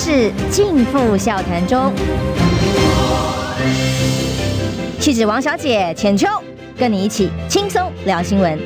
[0.00, 1.92] 事尽付笑谈中。
[5.00, 6.28] 气质王小姐浅秋，
[6.78, 8.56] 跟你一起轻松聊新闻。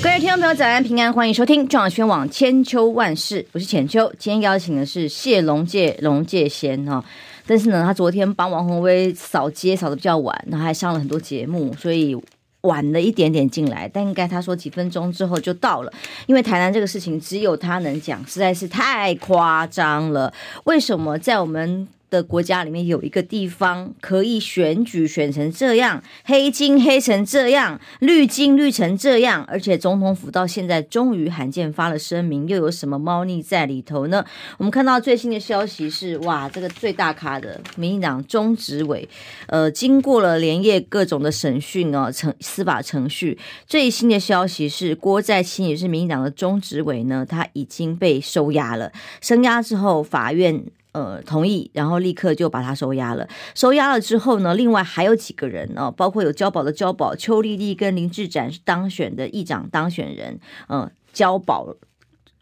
[0.00, 4.12] 各位听众朋友，早安平安，欢迎收听中广宣网千秋万世，我是浅秋。
[4.16, 7.04] 今天邀请的是谢龙介龙介贤哈，
[7.44, 12.16] 但是呢，他昨天帮王宏威扫街扫得比较晚，然后还上了很多节目，所以。
[12.62, 15.92] 晚了一点点进来，但应该他说几分钟之后就到了，
[16.26, 20.32] 因为台南这个事情只有他能讲，实在是太夸张了。
[20.64, 34.24] 为什么在我们的国家里面有一个地方可以选举选成这样，黑金黑成这样，绿金绿成这样，而且总统府到现在终于罕见发了声明，又有什么猫腻在里头呢？
[34.58, 39.08] 我们看到最新的消息是，哇，这个最大咖的民进党中执委，
[39.46, 50.64] 呃，经过了连夜各种的审讯哦，程司法程序，最新的消息是郭在清也是民进党的中执委呢，他已经被收押了，声押之后法院。
[50.92, 53.28] 呃，同意，然后立刻就把他收押了。
[53.54, 61.76] 收押了之后呢，另外还有几个人呢、包括有交保的交保，邱丽丽跟林志展是当选的议长当选人，嗯、交保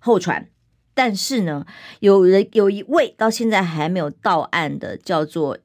[0.00, 0.48] 候传。
[0.94, 1.66] 但是呢，
[2.00, 5.58] 有人有一位到现在还没有到案的，叫做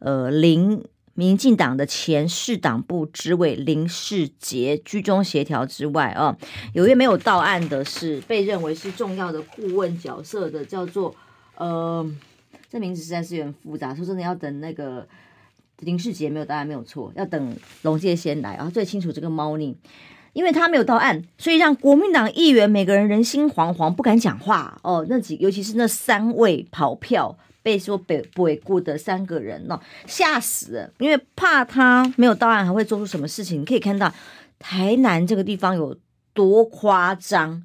[0.00, 6.36] 呃林民进党的前市党部执委林世杰，居中协调之外啊，
[6.74, 11.16] 有一位没有到案的是被认为是重要的顾问角色的，叫做。
[11.56, 12.04] 呃，
[12.70, 13.94] 这名字实在是有点复杂。
[13.94, 15.06] 说真的，要等那个
[15.80, 19.76] 林世杰没有到案，没有错，要等龙介先来，然后最清楚这个猫腻，
[20.32, 24.78] 因为他没有到案，所以让国民党议员每个人人心惶惶，不敢讲话。
[24.82, 33.60] 哦，那几，尤其是那三位跑票被说被被雇的三个人哦，吓死了，因为怕他没有到案还会做出什么事情。
[33.60, 34.12] 你可以看到
[34.58, 35.96] 台南这个地方有
[36.32, 37.62] 多夸张。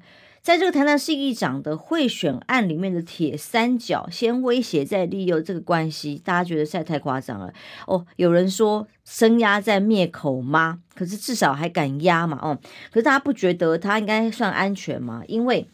[0.48, 7.52] 在这个台南市议长的贿选案里面的铁三角，先威胁再利诱这个关系，大家觉得实在太夸张了
[7.86, 8.06] 哦。
[8.16, 10.78] 有人说声压在灭口吗？
[10.94, 12.58] 可是至少还敢压嘛哦。
[12.90, 15.22] 可是大家不觉得他应该算安全吗？
[15.28, 15.68] 因为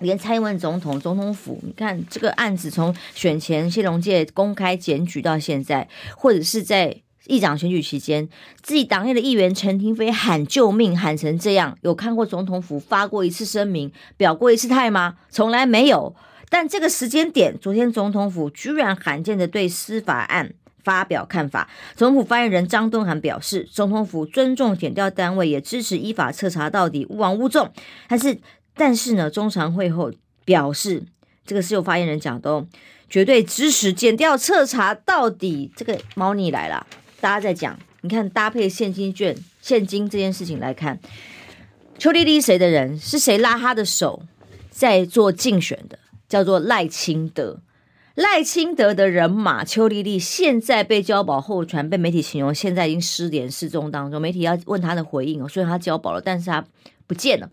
[0.00, 7.03] 连蔡英文总统、总统府，你看这个案子从选前谢龙介公开检举到现在，或者是在。
[7.26, 8.28] 议长选举期间，
[8.62, 15.16] 自己党内的议员陈亭妃喊救命，喊成这样，有看过总统府发过一次声明，表过一次态吗？
[15.30, 16.14] 从来没有。
[16.50, 20.52] 但这个时间点，昨天总统府居然罕见的对司法案
[20.84, 21.68] 发表看法。
[21.96, 27.72] 总统府发言人张敦涵表示，总统府尊重检调单位，也支持依法彻查到底，勿枉勿纵。
[28.06, 28.38] 但是，
[28.74, 30.12] 但是呢，中常会后
[30.44, 31.02] 表示，
[31.46, 32.66] 这个是有发言人讲的哦，
[33.08, 35.72] 绝对支持检调彻查到底。
[35.74, 36.86] 这个猫腻来了。
[37.24, 41.00] 大家在讲，你看搭配现金券、现金这件事情来看，
[41.98, 43.00] 邱丽丽谁的人？
[43.00, 44.24] 是谁拉他的手
[44.68, 45.98] 在做竞选的？
[46.28, 47.62] 叫做赖清德。
[48.14, 54.20] 赖清德的人马邱丽丽现在被交保候传，被媒体形容现在已经失联失踪当中。
[54.20, 56.62] 媒体要问他的回应哦，虽然他交保了，但是他
[57.06, 57.48] 不见了，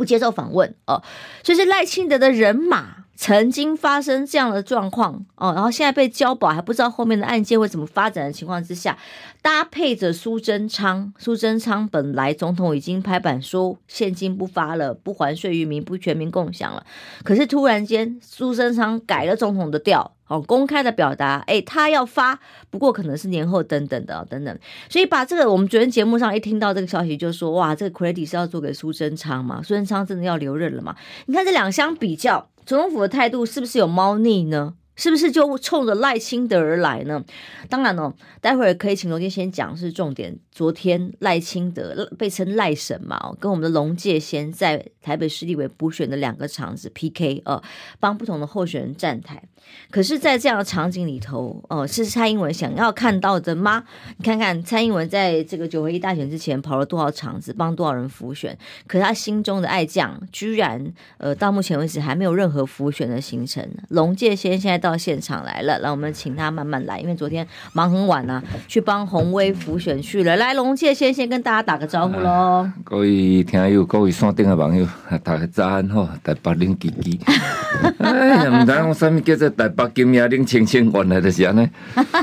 [0.00, 1.02] 不接受访问哦。
[1.44, 2.96] 所以是赖清德的人马。
[3.22, 8.96] 曾经发生这样的状况哦，然后现在被交保，还不知道后面的案件会怎么发展的情况之下，
[9.42, 16.82] 搭配着苏贞昌，苏贞昌本来总统已经拍板说现金不发了，不还税于民，不全民共享了，
[17.22, 20.14] 可是突然间苏贞昌改了总统的调。
[20.30, 22.38] 哦，公开的表达，哎，他要发，
[22.70, 24.58] 不过可能是年后等等的等等，
[24.88, 29.60] 所以把这个我们昨天节目上一听到这个消息，就说哇，这个 credit 是要做给苏贞昌嘛？
[29.60, 30.94] 苏贞昌真的要留任了吗？
[31.26, 34.74] 你看这两相比较，总统府的态度是不是有猫腻呢？
[34.96, 37.24] 是不是就冲着赖清德而来呢？
[37.70, 38.12] 当然哦，
[38.42, 40.38] 待会儿可以请龙介先讲是重点。
[40.52, 47.62] 昨天赖清德被称赖神嘛，跟我们的龙介先在台北市立委补选的两个场子 PK，呃，
[47.98, 49.42] 帮不同的候选人站台。
[49.90, 53.82] 可是，在这样的场景里头，哦、呃，是蔡英文想要看到的吗？
[54.18, 58.56] 你看看蔡英文在这个九合一大选之前跑了多少场子，帮多少人辅选？
[58.86, 63.66] 可是他心中的爱将，居然呃，到目前为止还没有任何辅选的行程。
[63.88, 70.36] 龙介先现在到现场来了，让我们请他慢慢来，因为昨天忙很晚啊，去帮红威辅选去了。
[70.36, 70.50] 来。
[70.60, 72.74] 龙介先先跟大家打个招呼喽、啊！
[72.84, 74.86] 各位听友，各位山顶的网友，
[75.22, 76.06] 大家早安吼！
[76.22, 77.18] 台北冷叽叽，
[77.98, 81.68] 哎呀，唔知讲什么叫做台北今夜冷清清，原来就是安尼。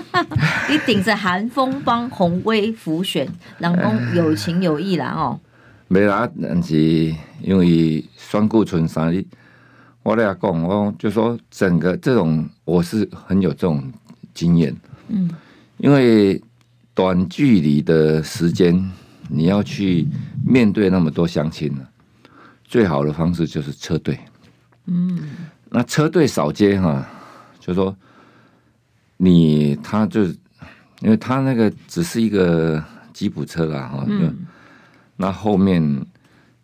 [0.70, 3.28] 你顶着寒风帮红威浮选，
[3.60, 5.40] 人讲有情有义啦哦。
[5.88, 6.76] 没啦，但是
[7.44, 9.24] 因为选举剩三日，
[10.02, 13.94] 我俩讲，我就说整个这种我是很有这种
[14.34, 14.76] 经验，
[15.10, 15.30] 嗯，
[15.78, 16.42] 因为。
[16.98, 18.92] 短距离的时间，
[19.30, 20.08] 你要去
[20.44, 21.86] 面对那么多相亲呢？
[22.66, 24.18] 最好的方式就是车队。
[24.88, 25.20] 嗯，
[25.70, 27.08] 那车队扫街哈，
[27.68, 27.94] 就说
[29.18, 30.24] 你他就
[31.02, 32.82] 因为他那个只是一个
[33.14, 34.34] 吉普车啦哈，嗯，
[35.18, 36.06] 那后面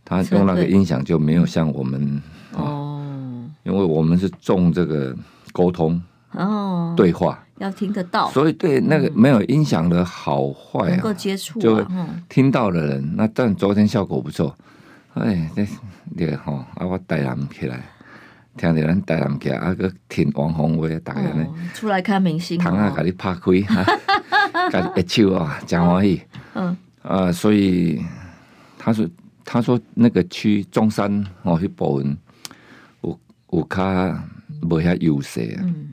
[0.05, 2.21] 他用那个音响就没有像我们
[2.53, 5.13] 哦，因为我们是重这个
[5.51, 6.01] 沟通
[6.31, 7.39] 哦，对话。
[7.59, 11.85] 要听得到，所以对那个没有音响的好坏能够接触，就
[12.27, 14.53] 听到的人，那但昨天效果不错，
[15.13, 15.65] 哎，这
[16.17, 17.83] 这个哈啊，我带他们起来。
[18.55, 23.41] 听着咱台南客啊，个听王鸿薇，大家呢出来看明星，糖啊，给你拍开，
[24.71, 26.21] 给 你一手啊，真欢喜。
[26.53, 28.01] 嗯啊，所以
[28.77, 29.09] 他说，
[29.43, 32.17] 他说那个区中山哦，去部分
[33.01, 33.19] 有
[33.51, 33.83] 有较
[34.61, 35.89] 无遐优势啊，嗯、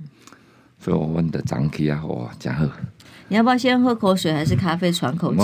[0.79, 2.65] 所以我问的张起啊，哇，真好。
[3.31, 5.41] 你要不要先喝口水，还是咖啡喘口气？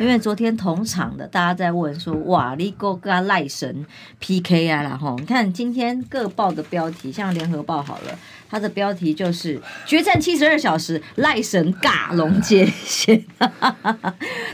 [0.00, 3.86] 因为昨天同场的大家在问说，哇，你够跟赖神
[4.18, 8.18] PK 啊，然后你看今天各报的标题，像联合报好了，
[8.50, 13.24] 它的标题就是决战七十二小时，赖神尬龙界线。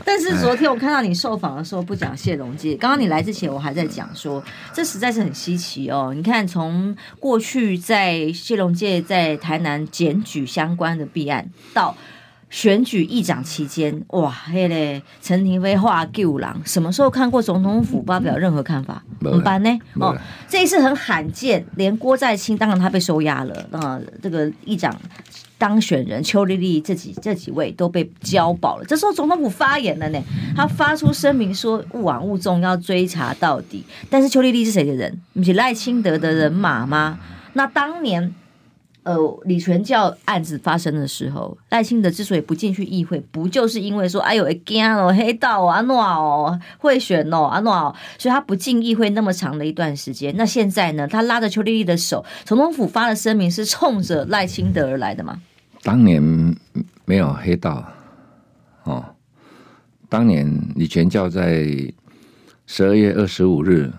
[0.03, 6.13] 但是昨天我看到你受访的时候不讲谢龙介，刚刚你来之前我还在讲说，这实在是很稀奇哦。
[6.15, 11.97] 你看从过去在谢龙介在台南检举相关的弊案到。
[12.55, 19.03] 选举议长期间，哇，嘿嘞，陈廷妃画旧郎，什么时候看过总统府发表任何看法？
[19.19, 19.77] 怎么办呢？
[19.95, 20.17] 哦，
[20.47, 24.97] 这一次很罕见，连郭在清，当然他被收押了，啊、呃，这个议长
[25.57, 28.85] 当选人邱丽丽这几这几位都被交保了。
[28.85, 30.23] 这时候总统府发言了呢，
[30.55, 33.83] 他发出声明说，勿往勿纵，要追查到底。
[34.09, 35.19] 但是邱丽丽是谁的人？
[35.33, 37.19] 不是赖清德的人马吗？
[37.51, 38.33] 那当年。
[39.05, 39.15] 呃，
[39.45, 50.33] 李全教案子发生的时候，赖清德之所以不进去议会，不就是因为说，哎呦，会惊哦，黑道啊，诺哦，贿选哦，啊诺哦，所以他不进议会那么长的一段时间。
[50.35, 55.39] 那现在呢，他拉着邱丽丽的手，总统府发的声明是冲着赖清德而来的吗？
[55.83, 56.19] 当年
[57.05, 57.87] 没有黑道
[58.85, 59.05] 哦，
[60.09, 61.63] 当年李全教在
[62.65, 63.91] 十二月二十五日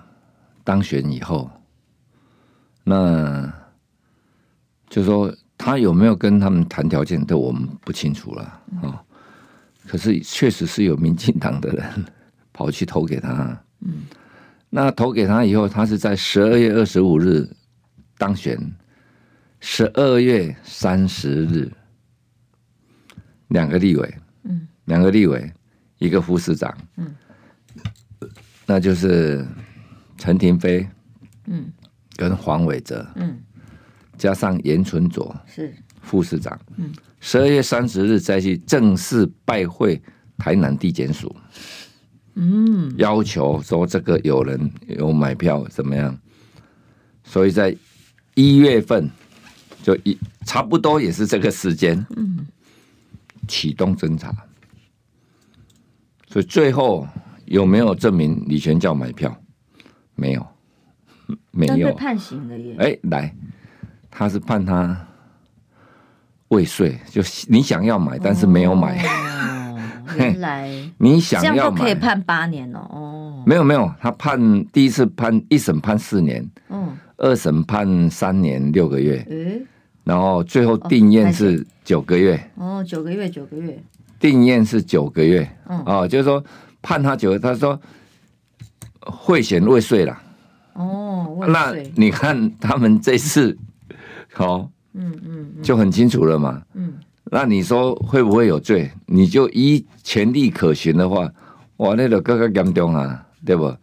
[0.64, 1.48] 当选以后，
[2.82, 3.65] 那。
[4.88, 8.62] 就说他有没有跟他们谈条件，这我们不清楚了啊。
[8.82, 8.94] 嗯、
[9.86, 12.04] 可是确实是有民进党的人
[12.52, 13.60] 跑去投给他。
[13.80, 14.04] 嗯，
[14.70, 17.48] 那投给他以后，他是在十二月二十五日
[18.16, 18.58] 当选，
[19.60, 21.70] 十二月三十日
[23.48, 25.52] 两个立委，嗯，两个立委，
[25.98, 27.14] 一个副市长，嗯，
[28.66, 29.46] 那就是
[30.16, 30.88] 陈廷飞，
[31.46, 31.72] 嗯，
[32.16, 33.38] 跟黄伟哲，嗯。
[34.16, 40.00] 加上严纯佐是副市长，嗯，十二月三十日再去正式拜会
[40.38, 41.34] 台南地检署，
[42.34, 46.16] 嗯，要求说这个有人有买票怎么样？
[47.24, 47.76] 所以在
[48.34, 49.10] 一月份
[49.82, 52.46] 就一差不多也是这个时间，嗯，
[53.48, 54.32] 启动侦查，
[56.28, 57.06] 所以最后
[57.46, 59.36] 有没有证明李全教买票？
[60.14, 60.46] 没有，
[61.50, 62.76] 没有判刑了耶！
[62.78, 63.34] 哎，来。
[64.18, 64.96] 他是判他
[66.48, 69.04] 未遂，就你想要买，但是没有买。
[69.04, 69.78] 哦，
[70.16, 72.78] 原来你想要买可以判八年哦。
[72.90, 79.66] 哦，没有没有，他判第一次判一审判四年，嗯，二审判三年六个月，嗯，
[80.04, 82.42] 然后最后定验是九个月。
[82.54, 83.78] 哦，九个月，九个月，
[84.18, 85.46] 定验是九个月。
[85.68, 86.42] 嗯，哦，就是说
[86.80, 87.78] 判他九个，他说
[89.00, 90.18] 贿选未遂了。
[90.72, 93.58] 哦，那你看他们这次。
[94.36, 96.62] 好，嗯嗯，就很清楚了嘛。
[96.74, 96.92] 嗯，
[97.30, 98.90] 那你说会不会有罪？
[99.06, 101.32] 你就依权力可循的话，
[101.78, 103.74] 哇，那个更加严重啊，对不？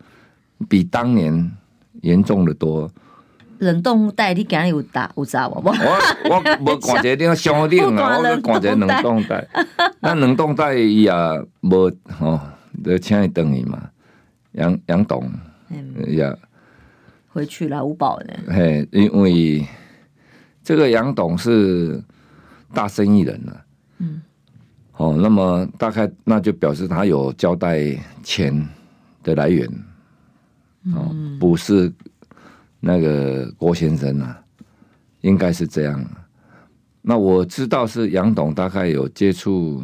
[0.70, 1.52] 比当年
[2.02, 2.88] 严重的多。
[3.58, 5.60] 冷冻袋你敢有打有砸我？
[5.66, 5.74] 我
[6.30, 9.48] 我我感觉你要小点啊，我感觉 冷冻袋，
[10.02, 11.12] 那冷冻袋也
[11.62, 12.40] 无哦，
[12.86, 13.90] 就请伊等伊嘛。
[14.52, 15.28] 杨杨董
[16.06, 16.32] 也
[17.30, 18.54] 回去了，五宝呢？
[18.54, 19.66] 嘿，因为。
[20.64, 22.02] 这个杨董是
[22.74, 23.66] 大生意人了，
[23.98, 24.22] 嗯，
[24.94, 27.94] 哦，那么大概那就表示他有交代
[28.24, 28.66] 钱
[29.22, 29.68] 的来源，
[30.96, 31.92] 哦，不是
[32.80, 34.42] 那个郭先生啊，
[35.22, 36.04] 应该是这样。
[37.02, 39.84] 那我知道是杨董大概有接触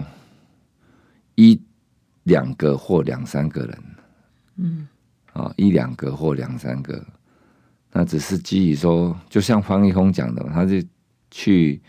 [1.36, 1.62] 一
[2.24, 3.84] 两个或两三个人，
[4.56, 4.88] 嗯，
[5.34, 7.04] 啊，一两个或两三个。
[7.92, 10.76] 那只是基于说，就像方一峰讲的，他就
[11.32, 11.82] 去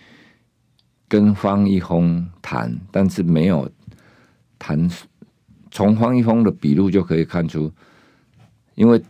[1.08, 3.70] 跟方一峰谈，但是没有
[4.58, 4.90] 谈。
[5.70, 7.72] 从方一峰的笔录就可以看出，
[8.74, 9.00] 因为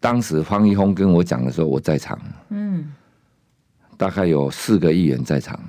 [0.00, 2.90] 当时方一峰跟我讲的时候，我在场，嗯，
[3.98, 5.60] 大概有四个议员在场，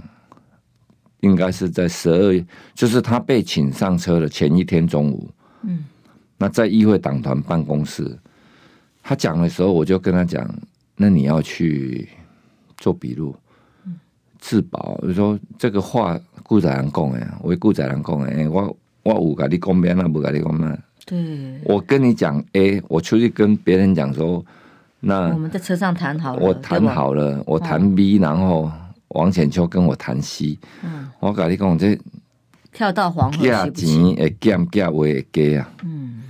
[1.20, 5.30] 应该是在十二月，就是他被请上车的前一天中午，
[5.64, 5.84] 嗯，
[6.38, 8.18] 那在议会党团办公室，
[9.08, 10.46] 他讲的时候，我就跟他讲，
[10.98, 12.10] 那你要去
[12.76, 13.34] 做笔录，
[14.38, 20.78] 自保，就说这个话顾仔人讲的，为顾仔人讲的，我我有跟你讲别那，不跟你讲那。
[21.06, 24.46] 对，我跟你讲，A，，我出去跟别人讲说，
[25.00, 28.70] 那我们在车上谈好了，我谈好了，我谈 B，然后
[29.08, 31.98] 王浅秋跟我谈 C，嗯，我跟你讲这
[32.74, 33.88] 跳到黄河价钱
[34.18, 36.24] 会减价会给啊，嗯，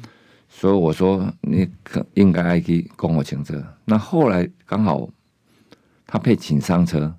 [0.60, 3.64] 所以我说你可应该爱去跟我请车。
[3.86, 5.08] 那后来刚好
[6.08, 7.16] 他被请上车，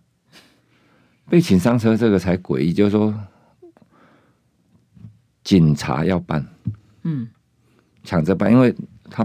[1.31, 3.15] 被请上车这个才诡异，就是说
[5.45, 6.45] 警察要办，
[7.05, 7.29] 嗯。
[8.03, 8.75] 抢着办，因为
[9.09, 9.25] 他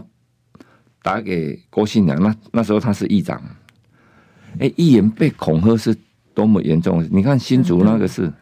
[1.01, 3.41] 打给郭信良，那那时候他是议长，
[4.60, 5.96] 哎，议员被恐吓是
[6.36, 7.03] 多么严重？
[7.10, 8.34] 你看新竹那个事，嗯、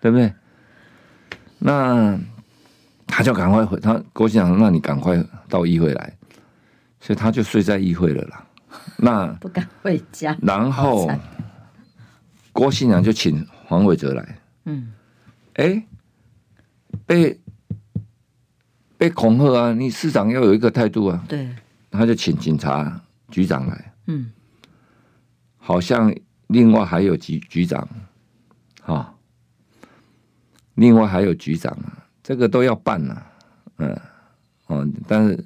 [0.00, 0.32] 对不对？
[1.58, 2.18] 那
[3.20, 6.16] 他就赶快回，他郭信良说：“那你赶快到议会来。”
[6.98, 8.46] 所以他就睡在议会了啦。
[8.96, 10.34] 那不敢回家。
[10.40, 11.10] 然后
[12.52, 14.92] 郭信良就请黄伟哲来，嗯，
[15.54, 15.86] 哎，
[17.04, 17.38] 被。
[18.96, 19.72] 被恐吓啊！
[19.72, 21.24] 你市长要有一个态度啊。
[21.26, 21.48] 对，
[21.90, 23.00] 他就请警察
[23.30, 23.94] 局长来。
[24.08, 24.30] 嗯，
[25.56, 26.14] 好像
[26.48, 27.88] 另外还有局局长，
[28.82, 29.14] 哈，
[30.74, 33.26] 另外还有局长啊，这个都要办啊。
[33.78, 34.00] 嗯，
[34.66, 35.44] 哦，但是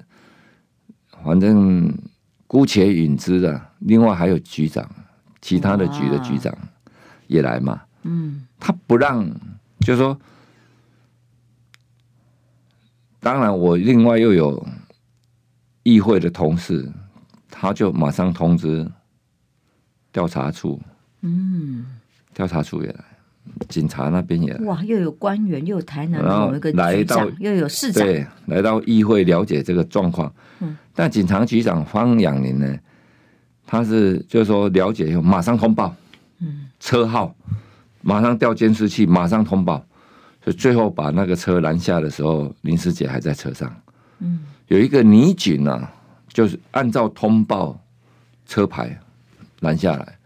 [1.23, 1.97] 反正
[2.47, 3.61] 姑且允之的。
[3.79, 4.89] 另外还有局长，
[5.41, 6.55] 其他的局的局长
[7.27, 7.81] 也来嘛。
[8.03, 9.27] 嗯，他不让，
[9.79, 10.19] 就是说。
[13.19, 14.67] 当然，我另外又有
[15.81, 16.91] 议会的同事，
[17.49, 18.87] 他就马上通知
[20.11, 20.79] 调查处，
[21.21, 21.99] 嗯，
[22.35, 23.03] 调查处也来，
[23.69, 30.31] 警察那边也，哇，又有官员，又有台南的某一个来到，又有市长，对，来到议会了解这个状况。
[30.59, 32.77] 嗯，但警察局长方养林呢，
[33.65, 35.95] 他是就是说了解以后马上通报，
[36.39, 37.35] 嗯，车号
[38.01, 39.83] 马上调监视器，马上通报。
[40.45, 43.75] 就最后把那个车拦下的时候，林师姐还在车上。
[44.19, 45.91] 嗯，有一个女警啊，
[46.27, 47.75] 就是按照通报
[48.45, 48.95] 车牌
[49.61, 50.19] 拦下来，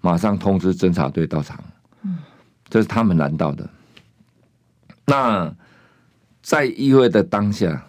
[0.00, 1.58] 马上通知侦查队到场。
[2.04, 2.18] 嗯，
[2.74, 3.70] 这是他们拦到的。
[5.06, 5.54] 那
[6.42, 7.86] 在议会的当下，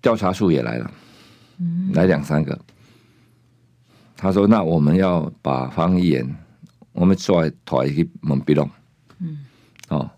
[0.00, 0.90] 调查处也来了，
[1.58, 2.58] 嗯，来两三个。
[4.16, 6.36] 他说：“那我们要把方议员。”
[6.90, 8.68] 我们出来抬去问笔录，
[9.20, 9.38] 嗯，
[9.88, 10.10] 哦，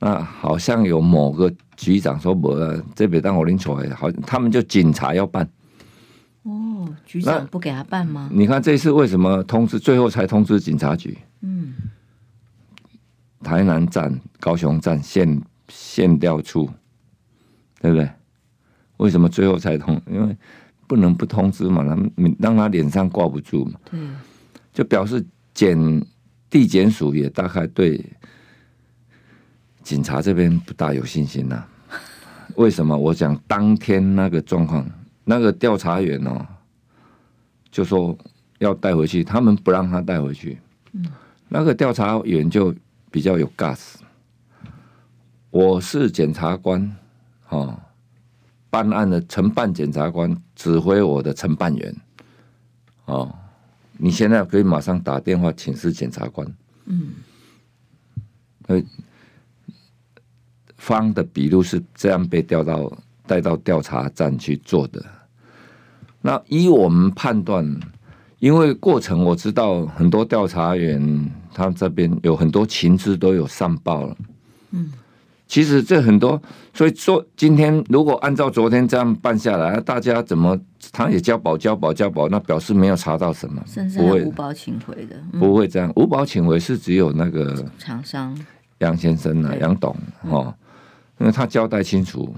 [0.00, 2.58] 那好像有某个局长说不，
[2.96, 5.48] 这边当我拎出来，好，他们就警察要办。
[6.42, 8.28] 哦，局长不给他办吗？
[8.32, 11.18] 你看这次为什么通知，最后才通知警察局？
[11.42, 11.74] 嗯，
[13.42, 16.68] 台南站、高雄站县县调处，
[17.80, 18.10] 对不对？
[18.96, 20.00] 为什么最后才通？
[20.10, 20.36] 因为
[20.86, 23.80] 不能不通知嘛，让让他脸上挂不住嘛。
[23.90, 24.00] 对，
[24.72, 25.24] 就表示。
[25.52, 25.76] 检
[26.48, 28.02] 地检署也大概对
[29.82, 31.68] 警察这边不大有信心呐、啊？
[32.54, 32.96] 为什么？
[32.96, 34.88] 我讲当天那个状况，
[35.30, 36.44] 那个调查员哦，
[37.70, 38.18] 就说
[38.58, 40.58] 要带回去，他们不让他带回去。
[40.92, 41.06] 嗯
[41.52, 42.74] 那个调查员就
[43.12, 43.94] 比较有 gas。
[45.50, 46.96] 我是检察官，
[47.48, 47.78] 哦，
[48.70, 51.94] 办案的承办检察官指挥我的承办员，
[53.04, 53.32] 哦。
[54.02, 56.46] 你现在可以马上打电话请示检察官。
[56.86, 57.10] 嗯，
[58.66, 58.82] 呃，
[60.76, 62.92] 方的笔录是这样被调到
[63.26, 65.04] 带到调查站去做的。
[66.22, 67.64] 那依我们判断，
[68.38, 74.16] 因为过程我知道很多调查员他这边有很多情资都有上报了。
[74.72, 74.92] 嗯。
[75.46, 76.40] 其实这很多，
[76.72, 80.56] 所以说今天如果按照昨天这样办下来，大家怎么
[80.92, 85.92] 他也交保交保交保，那表示没有查到什么，甚至还无保请回的，不会，不会这样。
[85.96, 88.38] 无保请回是只有那个厂商
[88.78, 89.92] 杨先生啊，杨董
[90.28, 90.54] 哦，
[91.18, 92.32] 因为他交代清楚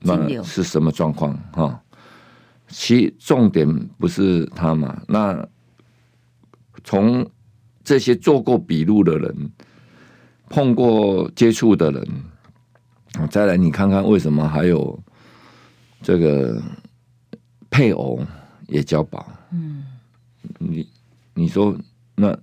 [0.00, 1.78] 那是什么状况哈。
[2.76, 5.48] 其重点不是他嘛，那
[6.82, 7.24] 从
[7.84, 9.52] 这些做过笔录的人，
[10.48, 12.04] 碰过接触的人。
[13.30, 14.98] 再来，你看看为什么还有
[16.02, 16.60] 这个
[17.70, 18.20] 配偶
[18.66, 19.24] 也交保？
[19.52, 19.84] 嗯，
[20.58, 20.88] 你
[21.32, 21.78] 你说
[22.16, 22.36] 那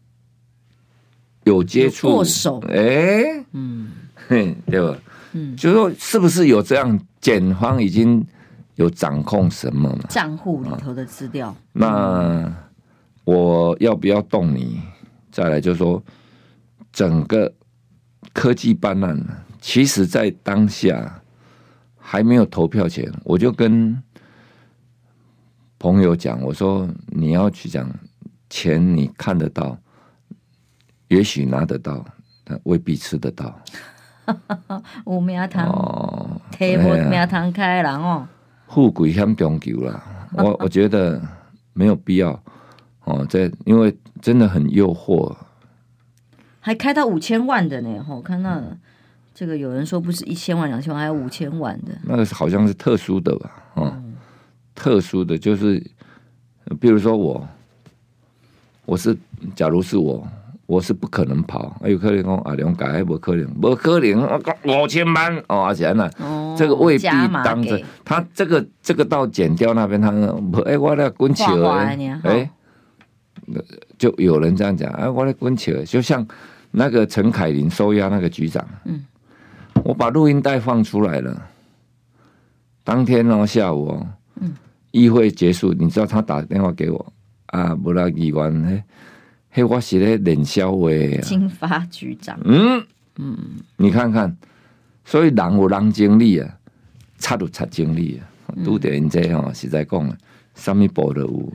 [1.43, 2.63] 有接触过手？
[2.69, 3.91] 哎，嗯，
[4.29, 4.97] 嘿，对吧？
[5.33, 8.25] 嗯，就是说是不是有这样检方已经
[8.75, 10.06] 有掌控什么嘛？
[10.10, 11.50] 账户里头的资料。
[11.50, 12.54] 啊、那
[13.24, 14.82] 我要不要动你？
[15.32, 16.04] 再来就是说，
[16.92, 17.54] 整个
[18.34, 19.18] 科技办案，
[19.60, 21.22] 其实在当下
[21.98, 24.01] 还没有投票前，我就跟
[25.80, 27.90] 朋友讲，我说你要去讲
[28.50, 29.78] 钱，你看得到，
[31.08, 32.04] 也许拿得到，
[32.44, 33.60] 但未必吃得到。
[35.06, 38.28] 有名堂哦，提不名堂开人哦，
[38.74, 40.30] 富贵险中求啦。
[40.34, 41.22] 我 我觉得
[41.74, 42.32] 没有必要
[43.04, 45.36] 哦，在因为真的很诱惑，
[46.60, 48.06] 还开到五千万的呢。
[48.08, 48.62] 我看到
[49.34, 53.51] 这个有人说不是一千万两千万，还有五千万的，那个好像是特殊的吧？
[53.74, 54.16] 哦，嗯、
[54.74, 55.84] 特殊的就是，
[56.80, 57.48] 比如说我，
[58.86, 59.18] 我是
[59.56, 60.25] 假如是我。
[60.72, 67.08] 我是不可能跑，有可能讲啊，两改还不可能，不可能，五千万哦，而且呢，哦、这个未必
[67.44, 71.44] 当着他这个这个到剪掉那边，他说，哎，我来滚球，
[72.24, 72.50] 哎，
[73.98, 76.25] 就有人这样讲，哎，我来滚球，就像
[76.72, 79.04] 那个陈凯琳收押那个局长，嗯，
[79.84, 81.50] 我把录音带放出来了，
[82.86, 84.08] 当天哦下午哦，
[84.40, 84.54] 嗯，
[84.92, 87.13] 议会结束，你知道他打电话给我
[87.48, 88.82] 啊，不拉议员嘿，
[89.67, 90.89] 我是咧冷笑话。
[91.22, 92.81] 金发局长，嗯
[93.17, 93.38] 嗯，
[93.77, 94.36] 你看看，
[95.03, 96.50] 所以人有人经历啊，
[97.20, 100.15] 差有差经历啊，都得人这样实在讲啊，
[100.55, 101.53] 什么部都有。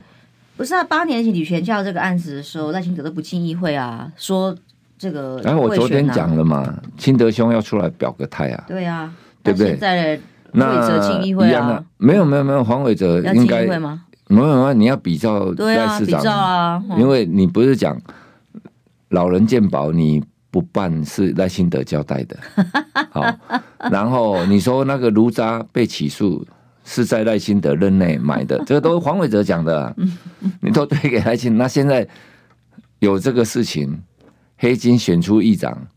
[0.55, 4.55] 不是啊，八年前李全教这个案子的时候，赖清德都不进议会啊，说
[4.97, 5.41] 这个。
[5.43, 8.63] 然后我昨天讲了嘛，清德兄要出来表个态啊。
[8.67, 9.11] 对啊，
[9.41, 9.69] 对不对？
[9.69, 10.19] 现在
[10.53, 11.83] 黄伟哲进议会啊？
[11.97, 13.67] 没有没有没有，黄伟哲应该。
[14.29, 17.99] 没有啊，你要比较赖市长，啊啊、因为你不是讲
[19.09, 22.37] 老人健保你不办是赖清德交代的，
[23.11, 23.23] 好，
[23.89, 26.45] 然后你说那个卢渣被起诉
[26.83, 29.95] 是在赖清德任内买的，这个都是黄伟哲讲的，啊，
[30.61, 32.05] 你都推给赖清德，那现在
[32.99, 34.01] 有这个事情，
[34.57, 35.87] 黑金选出议长，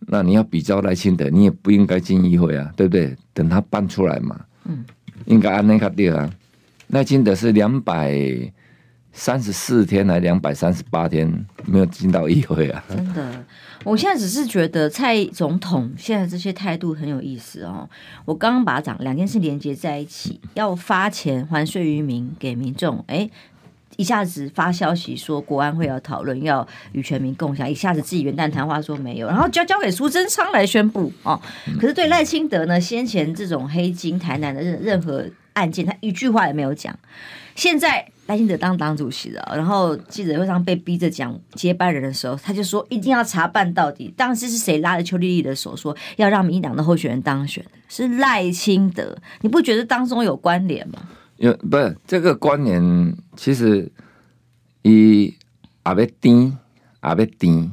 [0.00, 3.16] 那你要比较赖清德，你也不应该进议会啊，对不对？
[3.32, 4.84] 等他办出来嘛，嗯，
[5.24, 6.30] 应该按那个调啊。
[6.94, 8.16] 赖清德是两百
[9.12, 11.28] 三十四天还两百三十八天
[11.66, 12.84] 没有进到议会啊！
[12.88, 13.44] 真的，
[13.82, 17.90] 我现在只是觉得蔡总统现在这些态度很有意思哦。
[18.24, 23.28] 我刚刚把它讲两件事连接在一起，要发钱还税于民给民众，哎，
[23.96, 31.40] 一下子发消息说国安会要讨论要与全民共享，一下子自己元旦谈话说没有，然后交交给苏贞昌来宣布哦。
[31.80, 35.24] 可是对赖清德呢，先前这种黑金台南的任任何。
[35.54, 36.96] 案件他一句话也没有讲，
[37.54, 44.12] 现在赖清德当党主席了，然后记者会上被逼着讲接班人的时候，他就说一定要查办到底。
[44.16, 47.64] 当时是谁拉着邱丽丽的手说要让民进党的候选人当选？
[47.88, 50.98] 是赖清德，你不觉得当中有关联吗？
[51.36, 53.90] 有，不是这个关联，其实
[54.82, 55.34] 伊
[55.84, 56.58] 阿要甜，
[57.00, 57.72] 阿要甜，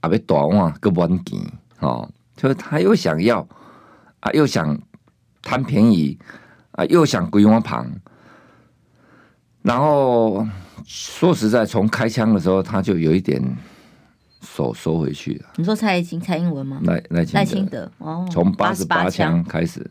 [0.00, 1.40] 阿要大碗个碗甜
[1.78, 3.46] 哦，就是他又想要
[4.20, 4.78] 啊，又想
[5.40, 6.18] 贪便宜。
[6.72, 7.86] 啊，又想归我旁，
[9.60, 10.46] 然后
[10.84, 13.42] 说实在，从开枪的时候他就有一点
[14.40, 15.50] 手收回去了。
[15.56, 16.80] 你说蔡英蔡英文吗？
[16.84, 19.86] 赖赖清德，清德哦，从八十八枪开始，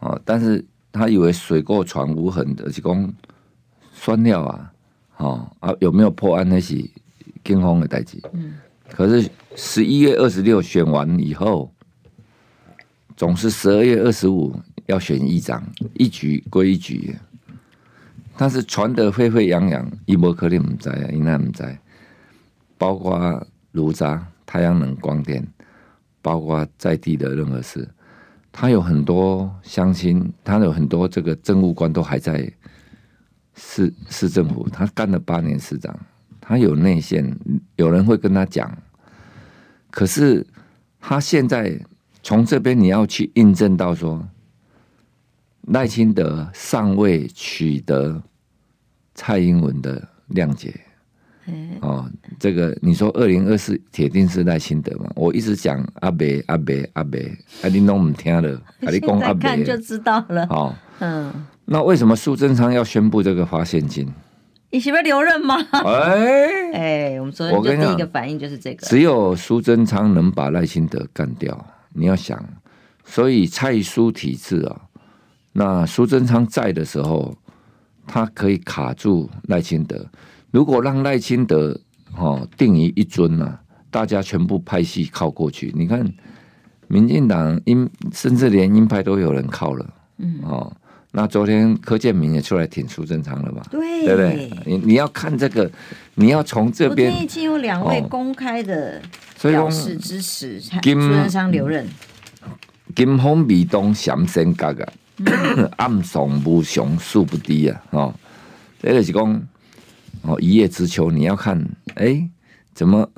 [0.00, 3.14] 哦，但是他以为水过船无痕的，就讲
[3.94, 4.72] 酸料啊，
[5.16, 6.74] 哦啊，有没有破案那是
[7.42, 8.20] 惊慌的代志。
[8.34, 8.58] 嗯，
[8.90, 11.72] 可是十一月二十六选完以后，
[13.16, 14.54] 总是十二月二十五。
[14.86, 15.62] 要选议长，
[15.94, 17.14] 一局归一局，
[18.36, 21.78] 但是传得沸沸扬扬，一波可能不在啊，应该不在。
[22.76, 25.46] 包括炉渣、太阳能光电，
[26.20, 27.88] 包括在地的任何事，
[28.50, 32.52] 他有很多乡亲，他有很多这个政务官都还在
[33.54, 35.96] 市市政府，他干了八年市长，
[36.40, 37.34] 他有内线，
[37.76, 38.76] 有人会跟他讲。
[39.90, 40.44] 可是
[41.00, 41.80] 他现在
[42.22, 44.28] 从这边你要去印证到说。
[45.68, 48.20] 赖清德尚未取得
[49.14, 50.74] 蔡英文的谅解，
[51.80, 55.10] 哦，这个你说二零二四铁定是赖清德嘛？
[55.14, 60.44] 我一直讲阿北阿北阿北，啊你都唔听了， 啊你讲阿北，看就知道了。
[60.50, 61.32] 哦，嗯，
[61.66, 64.08] 那为什么苏贞昌要宣布这个发现金？
[64.70, 65.56] 你是不是留任吗？
[65.70, 71.66] 哎哎，我们昨天就第一个反应就是这个，只有苏贞昌能把赖清德干掉。
[71.94, 72.42] 你要想，
[73.04, 74.80] 所以蔡苏体制啊。
[75.52, 77.36] 那苏贞昌在的时候，
[78.06, 80.06] 他可以卡住赖清德。
[80.50, 81.78] 如果让赖清德
[82.16, 83.58] 哦定于一尊呐，
[83.90, 85.72] 大家全部派系靠过去。
[85.76, 86.10] 你看，
[86.88, 90.72] 民进党鹰甚至连鹰派都有人靠了嗯哦，
[91.10, 93.62] 那昨天柯建明也出来挺苏贞昌了吧？
[93.70, 94.50] 对，对不对？
[94.66, 95.70] 你你要看这个，
[96.14, 97.22] 你要从这边。
[97.22, 99.00] 已经有两位公开的
[99.40, 101.86] 表示支持苏贞昌留任。
[102.94, 104.92] 金风味动上升格啊，
[105.76, 107.82] 暗爽无雄数不低啊！
[107.90, 108.14] 哦，
[108.80, 109.42] 这个是讲
[110.22, 112.28] 哦，一叶知秋，你要看哎，
[112.74, 113.08] 怎么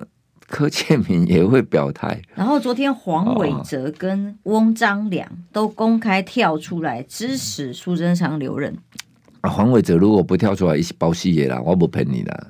[0.49, 2.21] 柯建明也会表态？
[2.35, 8.77] 然后昨天黄伟哲跟翁章良都公开跳出来支持苏贞昌留任。
[9.41, 12.47] 啊，黄伟哲如果不跳出来，一起包戏也啦，我不骗你啦，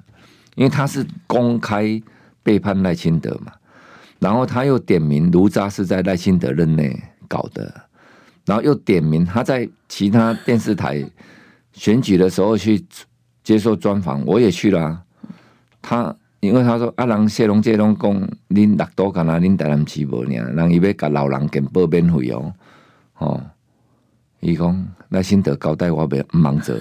[0.54, 2.00] 因为他是公开
[2.42, 3.52] 背叛赖清德嘛，
[4.18, 6.98] 然后他又点名卢渣是在赖清德任内。
[7.26, 7.72] 搞的，
[8.46, 11.02] 然后又点名他在其他电视台
[11.72, 12.84] 选举的时候去
[13.42, 15.02] 接受专访，我也去了、啊。
[15.80, 18.12] 他因为他说啊郎谢龙介龙讲，
[18.50, 22.52] 恁六都干那恁台南市无呢，人伊要甲老人给报免费哦。
[23.18, 23.42] 哦，
[24.40, 26.74] 伊讲赖清德交代我袂毋忙做。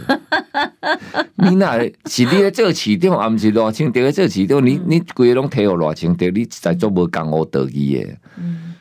[1.35, 4.65] 你那是你咧做市长，还不是赖清德咧做市长？
[4.65, 8.17] 你你规个拢替我赖清德，你在做无干我得意的。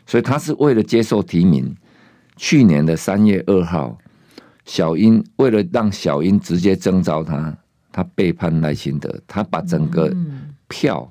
[0.04, 1.72] 所以他是为了接受提名。
[2.36, 3.98] 去年的三月二号，
[4.64, 7.56] 小英为了让小英直接征召他，
[7.90, 10.14] 他背叛赖清德，他把整个
[10.68, 11.10] 票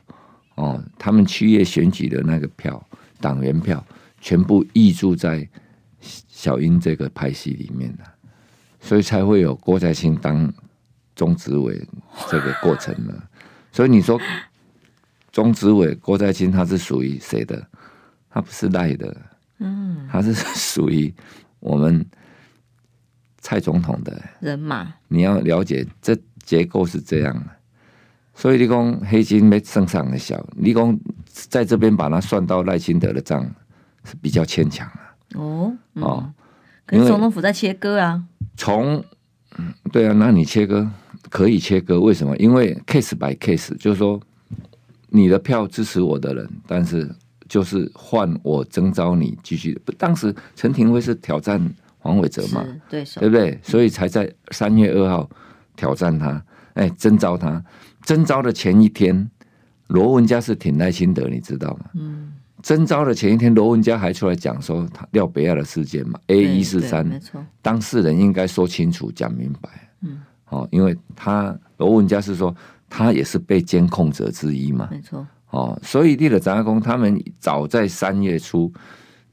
[0.56, 2.86] 哦，他们七月选举的那个票，
[3.20, 3.86] 党员票
[4.20, 5.48] 全部挹注在
[6.02, 8.06] 小英这个派系里面了，
[8.80, 10.52] 所以才会有郭台清当
[11.16, 11.82] 中执委
[12.30, 13.14] 这个过程呢。
[13.72, 14.20] 所以你说
[15.32, 17.68] 中执委郭在清他是属于谁的？
[18.34, 19.16] 他不是赖的，
[19.60, 21.14] 嗯，他是 属于
[21.60, 22.06] 我们
[23.40, 24.94] 蔡总统的人马。
[25.08, 27.46] 你要了解这结构是这样的，
[28.36, 33.44] 所以你讲黑金没升上的小，你讲在这边把它算到赖清德的账
[34.04, 35.16] 是比较牵强啊。
[35.36, 36.34] 哦，嗯、哦，
[36.86, 38.24] 可是总统府在切割啊。
[38.56, 39.04] 从，
[39.92, 40.88] 对啊，那你切割
[41.30, 42.38] 可以切割，为什么？
[42.38, 44.22] 因为 case by case，就是说
[45.10, 47.10] 你的票支持我的人，但是。
[47.52, 51.62] 就是换我征召你继续，当时陈廷威是挑战
[51.98, 53.60] 黄伟哲嘛，对不对？
[53.62, 55.30] 所以才在三月二号
[55.76, 56.42] 挑战他，
[56.76, 57.62] 哎，征召他。
[58.04, 59.30] 征召的前一天，
[59.88, 61.90] 罗文佳是挺耐心的，你知道吗？
[61.96, 62.32] 嗯。
[62.64, 67.20] 征召的前一天，罗文佳还出来讲说他廖北亚的事件嘛，A 一四三，
[67.62, 69.70] 当事人应该说清楚、讲明白。
[70.04, 70.22] 嗯。
[70.48, 72.56] 哦，因为他罗文佳是说
[72.90, 75.28] 他也是被监控者之一嘛，没错。
[75.52, 78.72] 哦，所以立了杂工，他们早在三月初，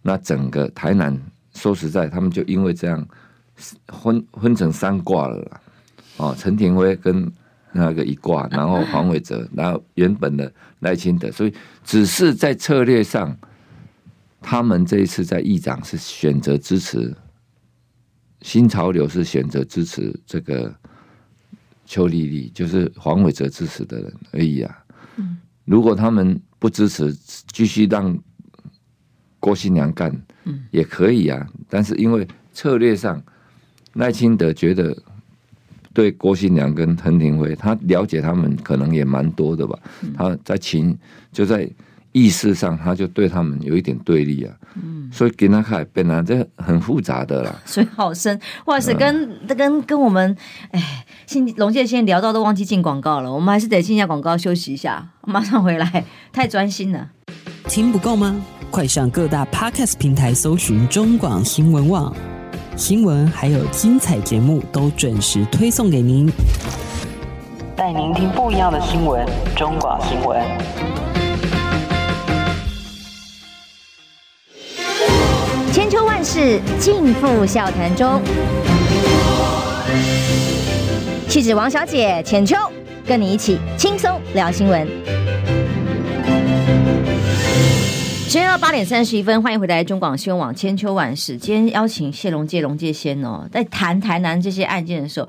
[0.03, 1.17] 那整个台南
[1.55, 3.07] 说实在，他们就因为这样
[3.87, 5.61] 分分成三卦了。
[6.17, 7.33] 哦，陈廷威跟
[7.71, 11.55] 那个一卦， 然后黄伟哲，然后原本的赖清德，所以
[11.85, 13.37] 只是在策略上，
[14.41, 17.17] 他们这一次在议长是选择支持
[18.43, 20.75] 新潮流，是选择支持这个
[21.87, 24.85] 邱丽丽，就是黄伟哲支持的人而已啊。
[25.69, 25.71] 嗯。
[25.71, 27.13] 如果他们不支持，
[27.53, 28.19] 继续让
[29.39, 30.11] 郭新娘干，
[30.45, 31.47] 嗯，也可以啊。
[31.69, 33.23] 但是因为策略上，
[33.95, 34.97] 赖清德觉得
[35.93, 39.79] 对郭新娘跟陈廷辉，他了解他们可能也蛮多的吧。
[40.17, 40.97] 他在情
[41.31, 41.71] 就在
[42.13, 44.55] 意识上，他就对他们有一点对立啊。
[44.75, 47.55] 嗯，所以跟他看本来这很复杂的啦。
[47.67, 50.37] 所以好深，哇塞，跟、嗯、跟跟我们
[50.71, 51.05] 哎。
[51.59, 57.11] 龙介先聊到都忘记进广告了，我们还是得进一下广告休息一下，马上回来，太专心了。
[57.65, 58.35] 听不够吗？
[58.71, 62.15] 快上各大 Podcast 平台搜寻中广新闻网
[62.77, 66.33] 新闻，还有精彩节目都准时推送给您，
[67.77, 69.27] 带您听不一样的新闻。
[69.55, 70.41] 中广新闻，
[76.19, 78.21] 万世尽付笑谈中。
[81.29, 82.57] 气质王小姐浅秋，
[83.07, 85.28] 跟你一起轻松聊新闻。
[88.29, 91.39] 今天到八点三十一分，欢迎回来中广新闻网千秋万世。
[91.39, 95.27] 今天邀请谢龙介龙介先哦，在谈台南这些案件的时候，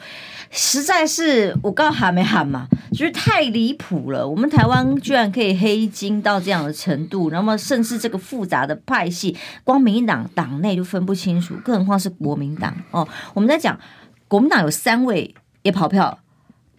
[0.52, 4.28] 实在是我刚喊没喊嘛，就是太离谱了。
[4.28, 13.08] 我们台湾居然可以黑金到这样的程度，那么甚至这个复杂的派系，光民党党内就分不清楚，更何况是国民党哦。
[13.34, 13.80] 我们在讲
[14.28, 15.34] 国民党有三位。
[15.62, 16.18] 也跑票，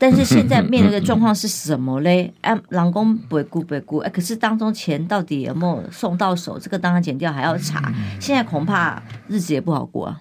[0.00, 2.32] 但是现在 面临的状况是什么嘞？
[2.40, 6.58] 哎，郎公不会顾不会顾，哎，可是当中钱到底有没有送到手？
[6.58, 7.92] 这个当然减掉还要查。
[8.18, 10.20] 现在恐怕日子也不好过啊。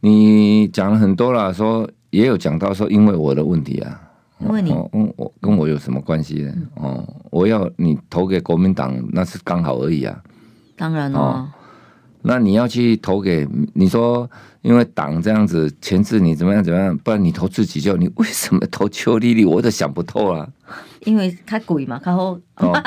[0.00, 4.00] 你讲了很多了，说也有讲到说，因为我的问题啊，
[4.40, 6.52] 因为你，嗯，我跟我有什么关系呢？
[6.74, 10.20] 哦，我要你投给国民党，那是刚好而已啊。
[10.76, 11.48] 当然了，哦，
[12.26, 14.28] 那你要去投给你说，
[14.62, 19.44] 因为党这样子钳制你怎么样怎么样，不然你投自己就你为什么投邱丽丽？
[19.44, 20.48] 我都想不透啊。
[21.00, 22.38] 因为他贵嘛，他好。
[22.56, 22.82] 哦，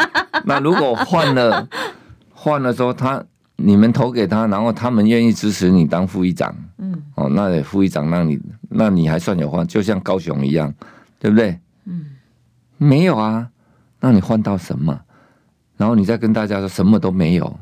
[0.46, 1.68] 那如果换了，
[2.34, 3.24] 换了说他
[3.58, 10.74] 你们投给他，然后他们愿意支持你当副议长，嗯，哦，那副议长让你，那你还算有换，就像高雄一样，
[11.20, 11.60] 对不对？
[11.86, 12.08] 嗯，
[12.78, 13.48] 没有啊，
[14.00, 15.00] 那你换到什么？
[15.78, 17.60] 然后你再跟大家说什么都没有。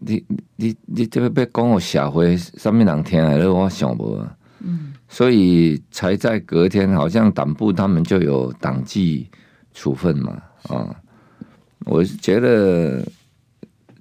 [0.00, 0.24] 你
[0.56, 4.22] 你你这个要讲我社会上面人听来了，我想不，
[4.60, 9.28] 嗯，所以才在隔天，好像党部他们就有党纪
[9.72, 10.94] 处分嘛，啊，
[11.86, 13.06] 我是觉得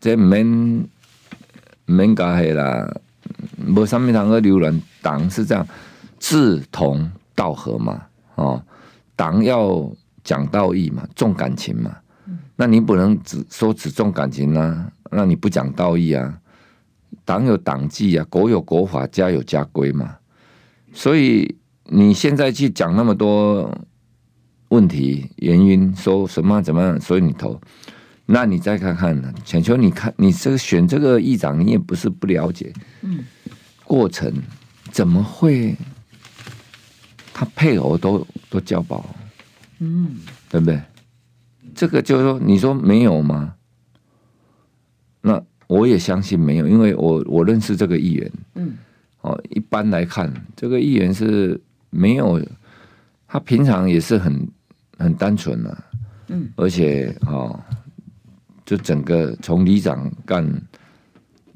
[0.02, 0.86] 这免
[1.86, 2.94] 免加黑啦，
[3.66, 5.66] 无上面人个留人，党是这样
[6.20, 8.02] 志同道合嘛，
[8.36, 8.62] 哦，
[9.16, 9.90] 党要
[10.24, 11.96] 讲道义嘛，重感情嘛，
[12.58, 14.92] 那你不能只说只重感情呢、啊？
[15.16, 16.40] 那你不讲道义啊？
[17.24, 20.18] 党有党纪啊，国有国法，家有家规嘛。
[20.94, 23.76] 所以你现在去讲那么多
[24.70, 27.00] 问题原因，说什么怎么样？
[27.02, 27.60] 所以你投，
[28.26, 29.34] 那你再看看呢？
[29.44, 33.26] 浅秋，你看你这个选这个议长，你也不是不了解，嗯，
[33.84, 34.32] 过程
[34.92, 35.76] 怎么会？
[37.34, 39.14] 他配偶都都交保，
[39.80, 40.82] 嗯，对不对？
[41.76, 43.55] 这个就是说，你说没有吗？
[45.28, 48.78] 那我也相信没有，因为我我认识这个议员，嗯，
[49.22, 51.60] 哦，一般来看，这个议员是
[51.90, 52.40] 没有，
[53.28, 54.48] 他平常也是很
[55.00, 55.84] 很单纯的，
[56.28, 57.60] 嗯，而且哦，
[58.64, 60.48] 就整个从里长干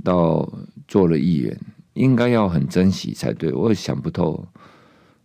[0.03, 0.51] 到
[0.87, 1.55] 做了议员，
[1.93, 4.43] 应该要很珍惜才对，我也想不透，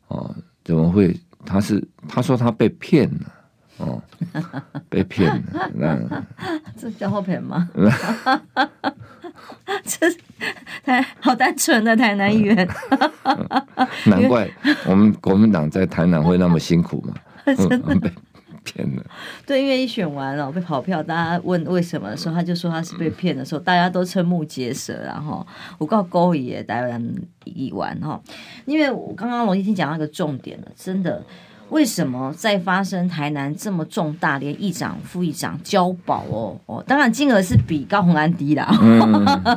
[0.09, 1.19] 哦，怎么会？
[1.47, 3.33] 他是他说他被骗了。
[3.79, 4.01] 哦，
[4.89, 5.99] 被骗了， 那
[6.77, 7.69] 这叫后骗吗？
[9.85, 10.07] 这
[10.85, 12.69] 台好单纯的台南议员，
[14.07, 14.49] 难怪
[14.87, 18.13] 我们国民党在台南会那么辛苦嘛，真的被
[18.63, 19.03] 骗了。
[19.47, 25.45] 对，因为一选完了被跑票，大家问为什么的时候，他就说他是被骗的时候，大家都瞠目结舌，然后
[25.79, 28.21] 我告勾也台湾一完哈，
[28.67, 31.25] 因为我刚刚龙一听讲到一个重点了，真的。
[31.71, 36.61] 为什么在发生台南这么重大，连议长、副议长交保哦？
[36.67, 38.71] 哦，当然金额是比高虹安低啦，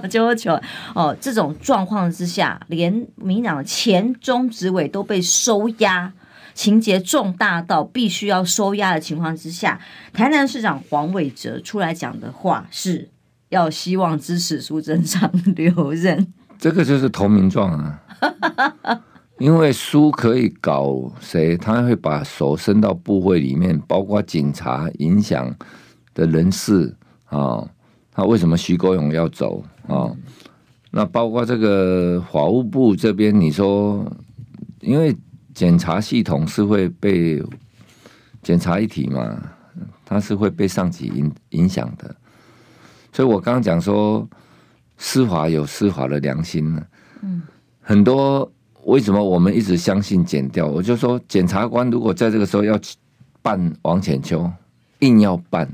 [0.09, 0.53] 九九、
[0.95, 6.11] 嗯、哦，这种状况之下，连民党的前中执委都被收押，
[6.55, 9.79] 情节重大到必须要收押的情况之下，
[10.13, 13.09] 台南市长黄伟哲出来讲的话是
[13.49, 18.01] 要希望支持苏贞昌留任， 这个就是投名状啊。
[19.39, 25.55] 因为书可以搞谁，他会把手伸到部会里面，包括警察影响
[26.13, 26.95] 的人士
[27.25, 27.63] 啊。
[28.11, 30.09] 他为什么徐国勇要走啊？
[30.89, 34.03] 那包括这个法务部这边，你说，
[34.79, 35.15] 因为
[35.53, 37.43] 检察系统是会被
[38.41, 39.39] 检察一体嘛，
[40.03, 42.15] 他是会被上级影影响的。
[43.13, 44.27] 所以我刚刚讲说，
[44.97, 46.83] 司法有司法的良心呢。
[47.21, 47.43] 嗯，
[47.81, 48.51] 很多。
[48.87, 50.65] 为什么我们一直相信减掉？
[50.65, 52.79] 我就说，检察官如果在这个时候要
[53.41, 54.49] 办王浅秋，
[54.99, 55.67] 硬要办，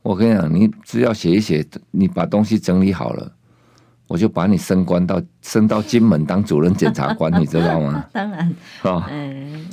[0.00, 3.30] 我跟你讲，你只要写一写，你把东西整理好了，
[4.08, 8.06] 我就把你升官到升到金门当主任检察官，你知道吗？
[8.10, 9.04] 当然，哦，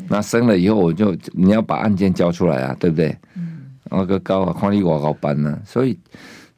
[0.09, 3.17] 那升了以后，我就你要把案件交出来啊，对不对？
[3.35, 5.57] 嗯，那个高啊，看你我高班呢？
[5.65, 5.97] 所以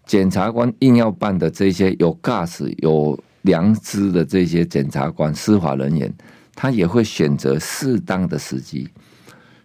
[0.08, 3.16] 检察官硬要办的这些有 gas 有。
[3.44, 6.14] 良知的这些检察官、司法人员，
[6.56, 8.90] 他也会选择适当的时机。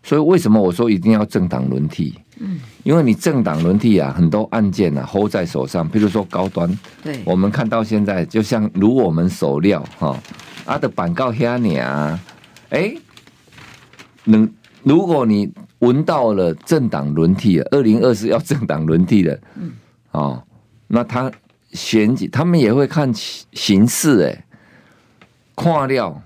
[0.02, 2.14] 所以为什么我说一定要政党轮替？
[2.38, 5.88] 嗯，因为你政党轮替啊，很多案件啊 hold 在手上。
[5.88, 10.16] 比如说高端，对，我们看到现在就像如我们所料哈，
[10.66, 12.20] 阿的板告黑你啊，
[12.68, 12.94] 哎，
[14.24, 14.48] 能
[14.82, 19.72] 如果你闻到了政党轮替了，二零二四要政党轮替了，嗯，
[20.12, 20.42] 哦，
[20.86, 21.32] 那他。
[21.74, 24.44] 选举，他们也会看形势，哎，
[25.54, 26.22] 看料，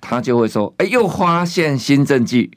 [0.00, 2.50] 他就会说，哎，又发现新证据，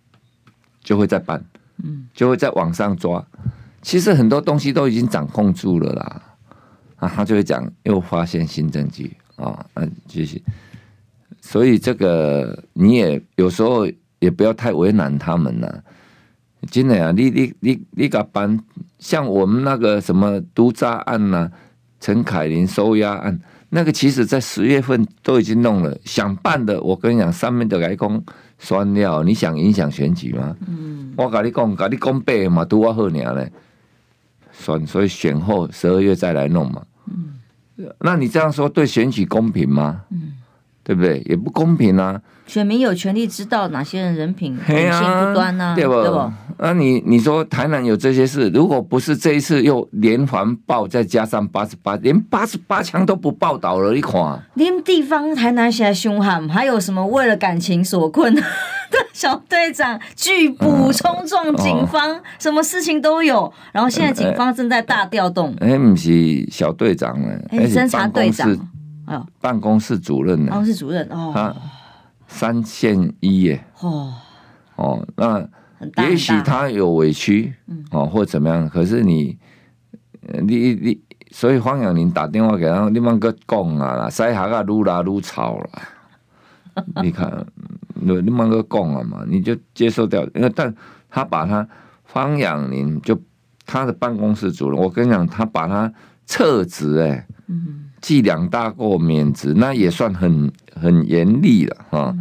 [0.84, 1.42] 就会再办，
[1.82, 3.24] 嗯，就会再往上抓。
[3.80, 6.22] 其实很多东西都已经掌控住了啦，
[6.96, 10.42] 啊，他就会讲，又发现新证据啊，那，继续。
[11.40, 13.86] 所以这个你也有时候
[14.18, 15.84] 也不要太为难他们了。
[16.70, 18.58] 真的啊，你你你你个办，
[18.98, 21.50] 像我们那个什么毒渣案呐、啊，
[22.00, 23.38] 陈凯琳收押案，
[23.70, 28.22] 那个其实在十月份都已经弄了，想办的，我跟你讲，上面的来讲
[28.58, 30.56] 酸料，你想影响选举吗？
[30.66, 33.50] 嗯，我跟你讲，跟你讲白嘛，都我好娘嘞，
[34.52, 36.82] 算，所以选后十二月再来弄嘛。
[37.06, 37.34] 嗯，
[38.00, 40.02] 那你这样说对选举公平吗？
[40.10, 40.32] 嗯，
[40.86, 41.20] 对不对？
[41.26, 42.20] 也不公平啊。
[42.46, 45.74] 选民有权利知道哪些人人品品行不端呢？
[45.74, 45.94] 对不？
[46.00, 46.32] 对不？
[46.58, 58.42] 那你你说台南有这些事，如果不是这一次又连环报，再加上八十八，连八十八枪都不报道了，你看，连地方台南现在凶悍，还有什么为了感情所困的
[59.12, 63.52] 小队长拒捕冲撞警方，嗯哦、什么事情都有。
[63.72, 65.52] 然后现在警方正在大调动。
[65.58, 68.48] 哎，不是小队长呢，哎，侦查队长，
[69.06, 70.50] 哎呦，办公室主任呢？
[70.50, 71.54] 办公室主任哦，他
[72.28, 74.12] 三线一耶，哦。
[74.76, 75.48] 哦，那。
[75.98, 77.52] 也许他有委屈，
[77.90, 79.36] 哦，或怎么样，可是你，
[80.42, 80.98] 你你，
[81.30, 85.70] 所以方养林打电话给他，你们个讲啊啦，塞下个撸啦撸草了，
[87.04, 87.46] 你看，
[87.92, 90.74] 你你们个讲了嘛，你就接受掉，因为但
[91.10, 91.68] 他把他
[92.06, 93.20] 方养林就
[93.66, 95.92] 他的办公室主任，我跟你讲，他把他
[96.24, 97.26] 撤职，哎，
[98.06, 102.14] 记两大过免职，那也算很很严厉了哈。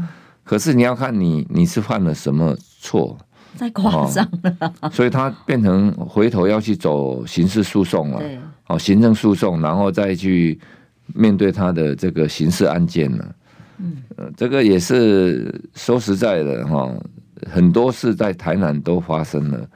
[0.43, 3.15] 可是你要看你你是犯了什么错。
[3.55, 8.19] 太夸张了，哦，所以他变成回头要去走刑事诉讼了，
[8.65, 10.59] 哦，行政诉讼，然后再去
[11.13, 13.35] 面对他的这个刑事案件了。
[13.77, 16.91] 嗯，这个也是说实在的哈，
[17.47, 19.69] 很多事在台南都发生了。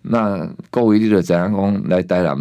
[0.00, 2.34] 那各位你的怎样讲来台南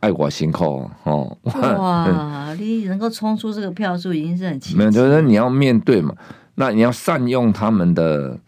[0.00, 1.36] 爱我辛苦哦？
[1.44, 4.76] 哇， 你能够冲出这个票数已经是很奇。
[4.76, 6.14] 没有，就是你要面对嘛，
[6.54, 8.38] 那你要善用他们的。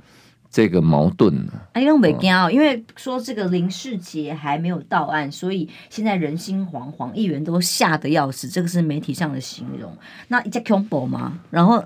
[0.51, 1.53] 这个矛盾呢？
[1.75, 8.49] 哎，因为没惊，因为说这个林世杰还没有到案，所以现在人心惶惶，议员都吓得要死。
[8.49, 9.95] 这个是媒体上的形容。
[10.29, 11.39] 那一家恐怖吗？
[11.51, 11.85] 然后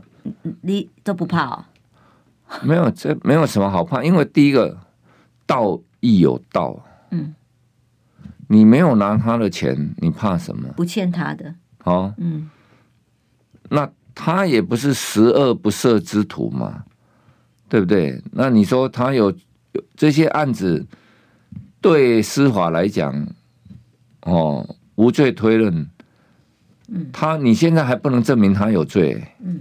[0.61, 1.65] 你都不怕哦？
[2.63, 4.79] 没有，这没有什么好怕，因为第一个
[5.45, 6.79] 道义有道，
[7.11, 7.35] 嗯，
[8.53, 10.69] 你没有拿他的钱，你怕什么？
[10.77, 12.51] 不欠他的，好，嗯，
[13.71, 16.85] 那他也不是十恶不赦之徒嘛。
[17.73, 18.23] 对不对？
[18.33, 19.33] 那你说他有
[19.97, 20.87] 这些案子，
[21.81, 23.27] 对司法来讲，
[24.27, 25.89] 哦，无罪推论，
[26.89, 29.61] 嗯，他你现在还不能证明他有罪，嗯，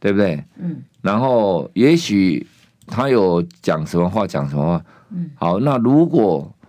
[0.00, 0.44] 对不对？
[0.58, 2.44] 嗯，然后也许
[2.88, 6.61] 他有讲什么话，讲什么话，嗯，好，那如果他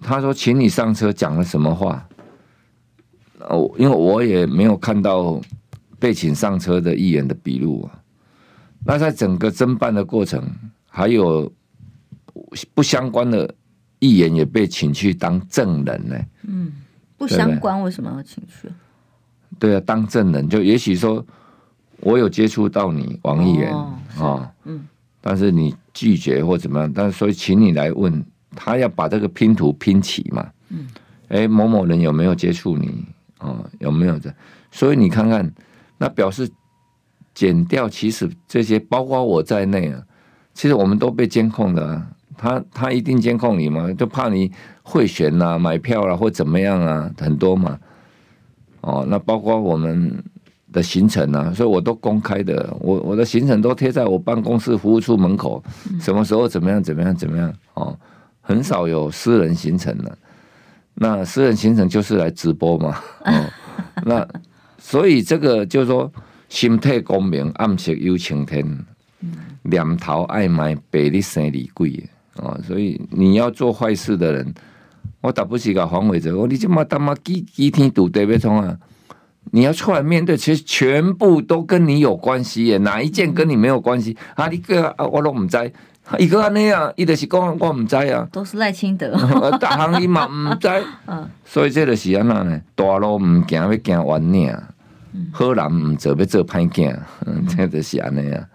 [0.00, 2.06] 他说请你上车，讲了什么话？
[3.40, 5.40] 哦，因为我也没有看到
[5.98, 8.00] 被请上车的议员的笔录啊。
[8.84, 10.42] 那在整个侦办的过程，
[10.88, 11.52] 还有
[12.74, 13.54] 不相关的
[13.98, 16.18] 议员也被请去当证人呢。
[16.42, 16.72] 嗯，
[17.16, 18.68] 不相关为什么要请去？
[19.58, 21.24] 对啊，当证人就也许说，
[22.00, 23.74] 我有接触到你王议员
[24.18, 24.86] 啊，嗯，
[25.20, 30.46] 但是你拒绝或怎么样，但是所以请你来问他要把这个拼图拼齐嘛。
[30.68, 30.88] 嗯，
[31.28, 33.04] 哎，某某人有没有接触你
[33.38, 33.64] 哦？
[33.78, 34.34] 有没有的？
[34.70, 35.52] 所以你看看，
[35.98, 36.50] 那表示。
[37.32, 40.02] 剪掉，其实这些包括我在内啊，
[40.52, 42.06] 其实我们都被监控的啊。
[42.36, 44.50] 他他一定监控你嘛，就怕你
[44.82, 47.78] 贿选啊、买票啦、啊、或怎么样啊，很多嘛。
[48.80, 50.22] 哦，那包括我们
[50.72, 55.62] 的行程啊，所以我都公开的，我我的行程都贴在我办公室服务处门口，
[56.00, 57.96] 什么时候怎么样怎么样怎么样哦，
[58.50, 60.18] 很少有私人行程的。
[60.94, 63.00] 那私人行程就是来直播嘛。
[63.24, 63.46] 哦，
[64.04, 64.26] 那
[64.78, 66.12] 所以这个就是说。
[66.50, 68.66] 心态光明，暗色有晴天。
[69.62, 72.58] 两头爱买，白日生李贵啊！
[72.66, 74.52] 所以你要做坏事的人，
[75.20, 76.36] 我打不起个黄伟哲。
[76.36, 78.76] 我你这么他妈几几天赌对不对啊？
[79.52, 82.78] 你要出来面对，其实全部都跟你有关系耶。
[82.78, 84.16] 哪一件跟你没有关系？
[84.34, 85.56] 啊，你个啊，我都唔知。
[86.18, 88.28] 一个那样，一直是讲我毋知啊。
[88.32, 89.16] 都是赖清德。
[89.60, 90.68] 大行伊嘛毋知。
[91.06, 91.28] 嗯。
[91.44, 92.60] 所以这就是安那呢？
[92.74, 94.54] 大路毋行，要行弯岭。
[95.32, 96.96] 好人唔做，要做歹囝，
[97.26, 98.46] 嗯， 这就是安尼啊。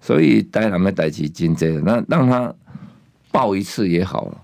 [0.00, 2.52] 所以台南的代志真济，那让他
[3.30, 4.38] 爆一次也好了。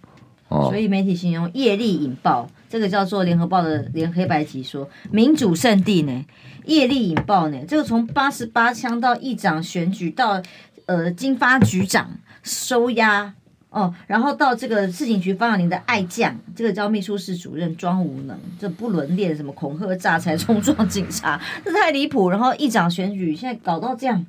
[0.49, 6.25] 哦，所以媒体形容业力引爆，这个叫做联合报的连黑白集说民主圣地呢，
[6.67, 10.43] 业力引爆呢，这个从八十八枪到议长选举到
[10.89, 12.11] 呃经发局长
[12.43, 13.33] 收押。
[13.71, 22.31] 哦，然后到这个市警局方养林的爱将，这个叫秘书室主任庄无能，这不伦恋，什么恐吓诈财冲撞警察，这太离谱。
[22.31, 24.25] 然后议长选举现在搞到这样，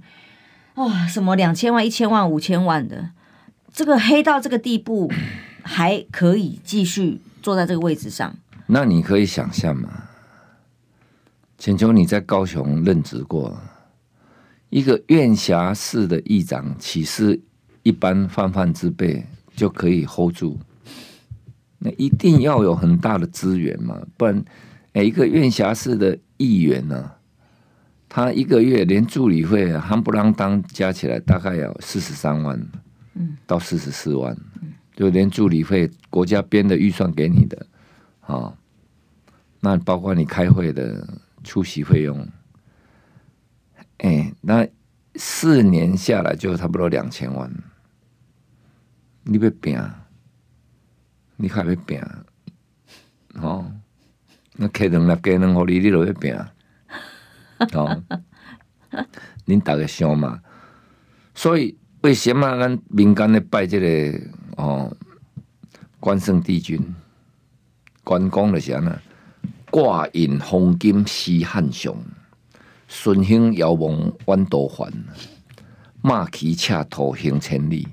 [0.76, 3.12] 哇、哦，什么两千万、一千万、五千万的，
[3.74, 5.10] 这个黑到这个地步，
[5.64, 8.36] 还可以继续坐在这个位置上？
[8.68, 10.04] 那你可以想象吗？
[11.58, 13.58] 浅秋你在高雄任职过，
[14.70, 17.42] 一个院辖市的议长，岂是？
[17.82, 20.60] 一般泛泛之辈就可以 hold 住，
[21.80, 24.44] 那一定要有很大的资源嘛，不然，
[24.92, 27.18] 哎，一个院辖市的议员呢、啊，
[28.10, 32.62] 他一个月连助理费夯不啷当加起来大概要四十三万，
[33.16, 34.38] 嗯，到四十四万，
[34.94, 37.66] 就连助理费国家编的预算给你的，
[38.20, 38.54] 啊，
[39.62, 41.08] 那包括你开会的
[41.46, 42.28] 出席费用，
[44.00, 44.68] 哎，那
[45.16, 47.52] 四年下来就差不多两千万。
[49.24, 49.80] 你要拼，
[51.36, 52.02] 你还要拼，
[53.36, 53.72] 哦，
[54.56, 56.36] 那开两粒鸡卵，互你你都要拼，
[57.74, 58.04] 哦，
[59.46, 60.42] 恁大家想嘛？
[61.36, 64.20] 所以为什么咱民间咧拜这个
[64.58, 64.96] 哦
[66.00, 66.96] 关圣帝君？
[68.04, 69.00] 关公就是安那，
[69.70, 71.96] 挂印黄金施汉雄，
[72.90, 74.92] 顺兴遥望弯刀环，
[76.02, 77.88] 马骑赤兔行千里。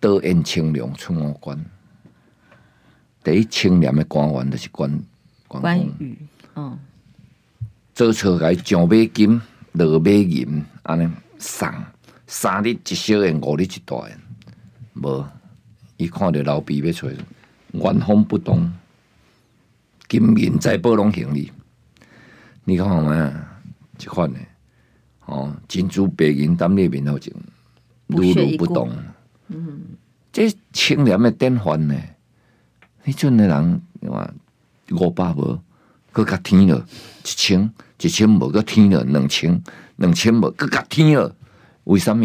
[0.00, 1.62] 刀刃清凉出五关，
[3.22, 5.00] 第一清廉的官员就是关
[5.46, 6.18] 关羽。
[6.56, 6.76] 嗯，
[7.94, 9.40] 做错来上马金，
[9.72, 11.70] 落马银，安尼送
[12.26, 14.18] 三日一小宴，五日一大宴。
[14.94, 15.24] 无，
[15.98, 17.08] 伊看着老毕要出，
[17.72, 18.72] 原封不动，
[20.08, 21.52] 金银财宝拢行李。
[22.64, 23.48] 你看嘛，
[24.02, 24.38] 这款的
[25.26, 27.32] 哦，珍珠白银当列面头前，
[28.08, 28.90] 如如不动。
[29.46, 29.80] 嗯，
[30.32, 31.94] 这清廉的典范呢？
[33.04, 34.28] 你阵的人哇
[34.90, 35.56] 五百无，
[36.10, 36.84] 搁较天了，
[37.22, 39.62] 一千一千无搁天了两千
[39.96, 41.32] 两千无搁较天了。
[41.84, 42.24] 为什么？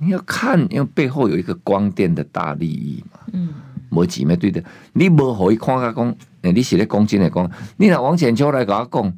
[0.00, 3.20] 你要看，因为背后有一个光电的大利益嘛。
[3.32, 3.54] 嗯，
[3.88, 4.62] 无钱咩对的？
[4.92, 7.50] 你无互伊看甲讲，诶，你是咧讲真诶讲？
[7.78, 9.16] 你若往前秋来甲我讲，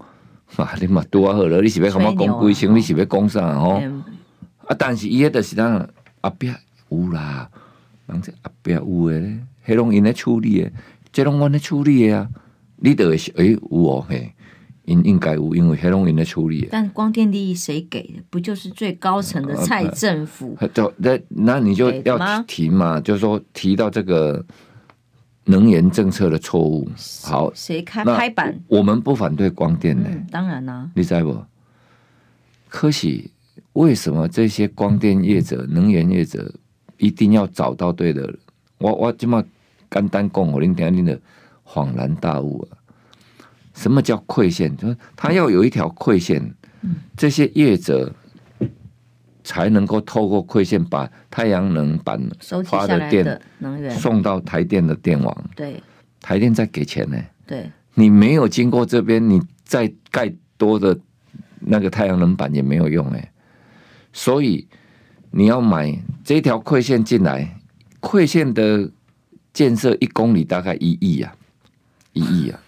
[0.57, 2.75] 啊，你嘛拄啊好了，你是要甲我讲规声？
[2.75, 3.79] 你是要讲啥吼？
[3.83, 4.03] 嗯、
[4.67, 5.89] 啊，但是伊迄着是咱
[6.23, 6.51] 后壁。
[6.93, 7.49] 有啦，
[8.09, 10.73] 人这后壁有诶咧，迄拢因咧处理诶，
[11.13, 12.29] 这拢阮咧处理诶啊。
[12.83, 14.33] 你得诶、欸、有哦嘿，
[14.87, 16.67] 应应该有，因为迄拢因咧处理。
[16.69, 18.21] 但光电利益谁给的？
[18.29, 20.57] 不就是最高层的蔡政府？
[20.75, 24.45] 就那、啊、那你就要提嘛，就是说提到这个
[25.51, 26.89] 能源政策的错误。
[27.25, 28.59] 好，谁开拍板？
[28.69, 30.91] 我们不反对光电的、嗯，当然啦、啊。
[30.95, 31.45] 你知不？
[32.69, 33.29] 可是
[33.73, 36.55] 为什么这些光电业者、能源业者？
[36.99, 38.39] 一定要找到对的人，
[38.77, 39.43] 我我这么
[39.91, 41.19] 简单讲，我恁听恁的
[41.65, 42.77] 恍然大悟啊！
[43.73, 44.77] 什么叫馈线？
[44.77, 46.55] 就是他要有一条馈线，
[47.17, 48.13] 这些业者
[49.51, 52.21] 才能够透过馈线把太阳能板
[52.65, 55.45] 发的电能源送到台电的电网。
[55.57, 55.83] 对，
[56.21, 57.17] 台电再给钱呢。
[57.45, 60.97] 对，你没有经过这边，你再盖多的
[61.59, 63.33] 那个太阳能板也没有用哎，
[64.13, 64.69] 所以。
[65.33, 67.57] 你要买这条馈线进来，
[68.01, 68.91] 馈线的
[69.53, 71.33] 建设一公里大概一亿啊，
[72.13, 72.59] 一亿啊，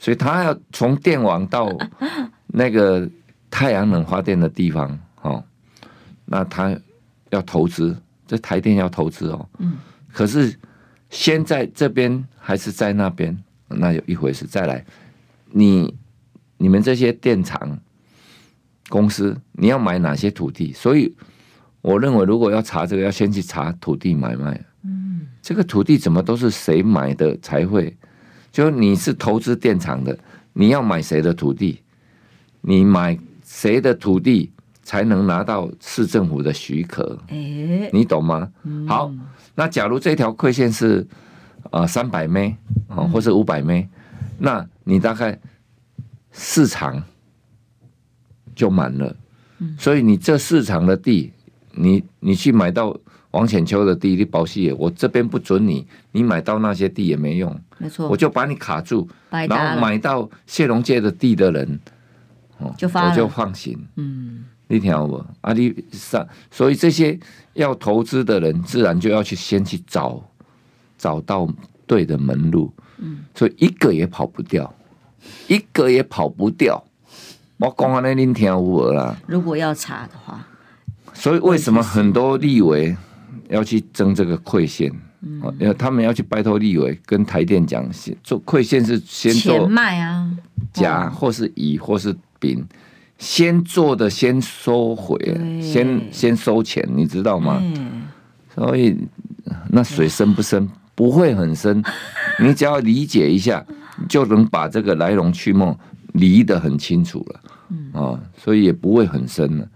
[0.00, 1.70] 所以他要从电网到
[2.48, 3.08] 那个
[3.48, 5.44] 太阳能发电的地方，哦，
[6.32, 6.78] 那他
[7.30, 9.76] 要投资，这台电要投资哦，嗯，
[10.12, 10.56] 可是
[11.10, 14.46] 先在这边还是在那边，那有一回事。
[14.46, 14.84] 再来，
[15.50, 15.92] 你
[16.56, 17.78] 你们这些电厂
[18.88, 20.72] 公司，你要买哪些土地？
[20.72, 21.14] 所以。
[21.82, 24.62] 我认为，如果要查这个，要先去查土地买卖。
[24.84, 27.96] 嗯，这个土地怎么都是谁买的才会？
[28.52, 30.18] 就你是投资电厂的，
[30.52, 31.80] 你要买谁的土地？
[32.60, 34.52] 你买谁的土地
[34.82, 37.18] 才能拿到市政府的许可？
[37.28, 38.50] 欸，你懂吗？
[38.88, 39.12] 好，
[39.54, 41.06] 那假如这条馈线是
[41.70, 42.56] 啊三百枚
[42.88, 43.88] 啊，或是五百枚，
[44.38, 45.38] 那你大概
[46.32, 47.02] 市场
[48.54, 49.16] 就满了。
[49.78, 51.32] 所以你这市场的地。
[51.72, 52.94] 你你去买到
[53.30, 61.80] 王浅秋的地，你保息，我这边不准你，你买到那些地也没用，没错，我就把你卡住，然后买到谢龙介的地的人，
[62.58, 65.16] 哦，就我就放心，嗯，你听好不？
[65.40, 67.18] 啊，你上，所以这些
[67.54, 70.22] 要投资的人，自然就要去先去找，
[70.96, 71.48] 找到
[71.88, 74.72] 对的门路，嗯，所以一个也跑不掉，
[75.48, 76.82] 一个也跑不掉，
[77.58, 79.16] 我讲安尼，你听有无啦？
[79.26, 80.46] 如果要查的话。
[81.12, 82.96] 所以为什么很多立委
[83.48, 84.90] 要去争这个馈线？
[85.22, 90.30] 嗯，因为他们要去拜托立委跟台电讲，先做馈线是先做卖啊，
[90.72, 92.64] 甲或是乙或是丙，
[93.20, 95.14] 先做的先收回，
[95.62, 97.62] 先先收钱，你知道吗？
[98.54, 98.96] 所以
[99.68, 100.66] 那水深不深？
[100.94, 101.84] 不会很深，
[102.40, 103.64] 你只要理解一下，
[104.08, 105.76] 就能把这个来龙去脉
[106.14, 107.40] 理得很清楚了。
[107.92, 109.68] 啊，所以也不会很深了。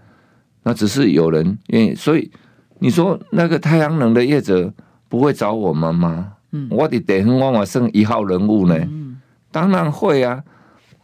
[0.63, 2.31] 那只是有人愿意，所以
[2.79, 4.73] 你说那个太阳能的业者
[5.07, 6.33] 不会找我们吗？
[6.51, 8.75] 嗯，我的地方我嘛算一号人物呢。
[8.79, 9.17] 嗯，
[9.51, 10.43] 当然会啊。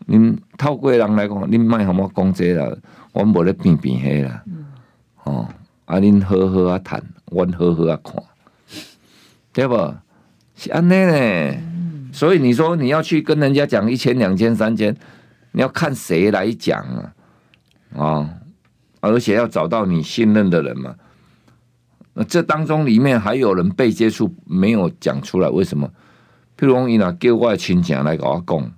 [0.06, 2.76] 你透过人来讲，你卖和我讲这啦，
[3.14, 4.44] 我无咧变变黑啦。
[4.46, 4.66] 嗯、
[5.24, 5.48] 哦，
[5.86, 8.24] 啊，恁好好啊谈，我好好啊看，
[9.54, 9.94] 对不？
[10.56, 11.14] 是安尼呢。
[11.14, 14.96] 嗯、所以你说你要去跟人家讲一千、两千、三千，
[15.52, 17.14] 你要看谁来讲啊？
[17.94, 18.30] 啊、哦，
[19.00, 20.96] 而且要找到你信任的人嘛。
[22.14, 25.90] 那这当中里面还有人被接触没有讲出来，为什么？
[26.58, 28.72] 譬如讲，伊若叫我亲戚来跟我讲。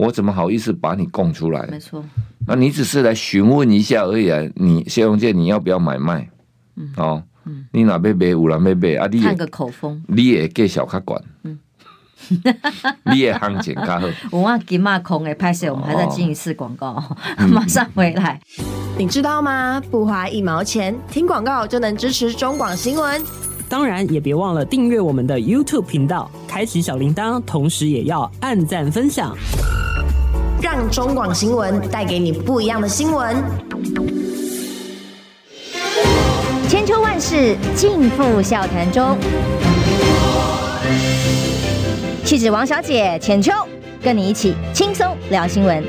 [0.00, 1.66] 我怎么好意思把你供出来？
[1.70, 2.02] 没错，
[2.46, 4.40] 那你只是来询问一下而已啊！
[4.54, 6.30] 你谢荣健，你要不要买卖？
[6.76, 9.06] 嗯，哦，嗯，你哪边买有人买卖啊？
[9.12, 11.58] 你看个口风，你也给小卡管，嗯，
[13.12, 14.08] 你也行情卡好。
[14.30, 17.16] 我忘记骂空诶，拍摄我们还在进一次广告，哦、
[17.52, 18.40] 马上回来。
[18.96, 19.80] 你知道吗？
[19.90, 23.22] 不花一毛钱，听广告就能支持中广新闻。
[23.70, 29.32] 当然，也别忘了订阅我们的 YouTube 频道，开启小铃铛，同时也要按赞分享。
[30.60, 33.36] 让中广新闻带给你不一样的新闻。
[36.68, 39.16] 千秋万世尽付笑谈中。
[42.24, 43.52] 气质王小姐浅秋，
[44.02, 45.80] 跟你一起轻松聊新闻。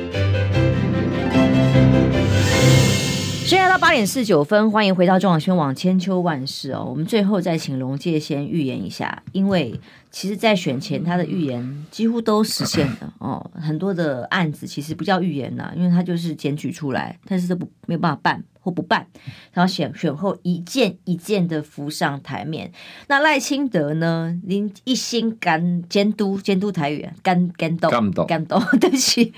[3.52, 6.88] 现在到八点四九分，欢迎回到中广新闻网千秋万世哦。
[6.89, 9.78] 我们最后再请龙介先预言一下，因为。
[10.12, 13.49] 其实，在选前，他的预言几乎都实现了哦。
[13.55, 19.07] 很多的案子其实不叫预言呐，因为他就是检举出来，但是都不没有办法办或不办，
[19.53, 22.72] 然后选选后一件一件的浮上台面。
[23.07, 24.38] 那赖清德呢？
[24.43, 27.89] 您一心干监督监督台语，干干斗
[28.28, 29.34] 干斗，对不起，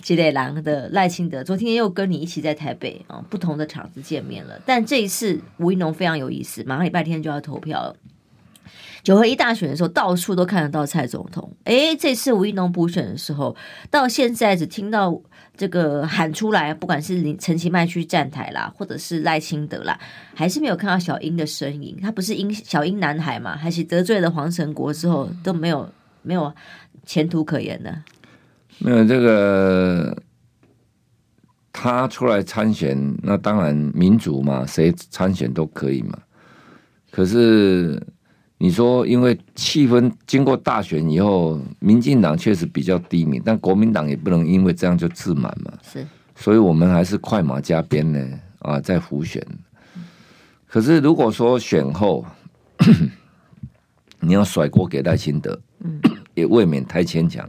[0.00, 4.60] 吉磊郎的赖清德，昨天又跟你一起在台北啊、哦，不同的场子见面了。
[4.64, 7.96] 但这一次吴一农非常有意思，马上礼拜天就要投票了。
[9.02, 11.50] 九合一大选的时候，到处都看得到蔡总统。
[11.64, 13.54] 诶，这次吴怡农补选的时候，
[13.90, 15.20] 到现在只听到
[15.56, 19.98] 这个喊出来，不管是陈其迈去站台啦，或者是赖清德啦，
[20.34, 21.98] 还是没有看到小英的身影。
[22.00, 23.56] 他不是英小英男孩嘛？
[23.56, 25.88] 还是得罪了黄成国之后都没有
[26.22, 26.52] 没有
[27.04, 27.94] 前途可言的？
[28.78, 30.16] 没有这个，
[31.72, 36.18] 他出来参选，那当然民主嘛，谁参选都可以嘛。
[37.10, 38.02] 可是。
[38.56, 45.72] 你说，因为气氛经过大选以后，民进党确实比较低迷，但国民党也不能因为这样就自满嘛。
[45.82, 48.26] 是，所以我们还是快马加鞭呢
[48.60, 49.44] 啊，在浮选。
[50.66, 52.24] 可是如果说选后
[54.20, 55.60] 你要甩锅给赖清德，
[56.34, 57.48] 也未免太牵强，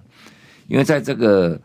[0.67, 1.59] 因为在这个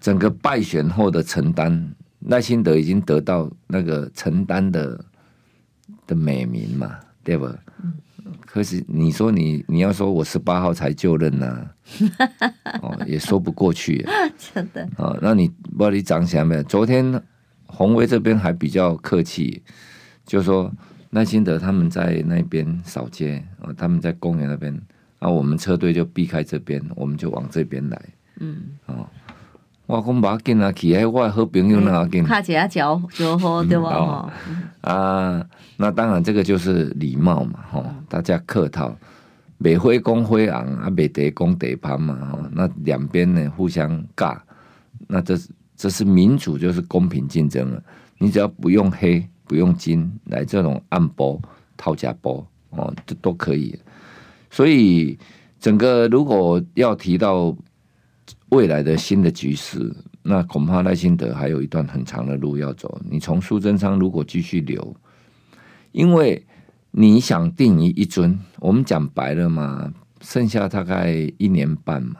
[0.00, 5.04] 整个败选后的承担，赖清德已经得到那个承担的
[6.06, 7.54] 的美名嘛，对吧？
[8.50, 14.04] 可是你说你你要说我十八号才就任呢、啊，哦，也说不过去，
[14.54, 14.88] 真的。
[14.96, 16.62] 哦，那你不知道你长起来没有？
[16.62, 17.22] 昨天
[17.66, 19.62] 红威这边还比较客气，
[20.24, 20.72] 就说
[21.10, 24.72] 赖清德他们在那边扫街，哦，他们在公园那边，
[25.18, 28.02] 然后我们车队就避开这边，我们就往这边来。
[28.40, 29.06] 嗯，哦。
[29.88, 34.30] 我讲把紧啊，去喺我好朋友那紧，看起啊脚就好对吧？
[34.82, 35.42] 啊，
[35.78, 38.94] 那当然这个就是礼貌嘛，吼，大家客套，
[39.58, 44.36] 袂火讲火红啊，袂地公地盘嘛，吼，那两边呢互相尬，
[45.06, 47.82] 那这是这是民主，就是公平竞争了。
[48.18, 51.40] 你只要不用黑不用金来这种暗波
[51.78, 53.74] 套假波哦，这都可以。
[54.50, 55.18] 所以
[55.58, 57.56] 整个如果要提到。
[58.50, 62.98] 未来的新的局势，那恐怕赖清德还有一段很长的路要走。
[63.04, 64.96] 你从苏贞昌如果继续留，
[65.92, 66.46] 因为
[66.90, 69.92] 你想定于一尊，我们讲白了嘛，
[70.22, 72.16] 剩下大概一年半嘛，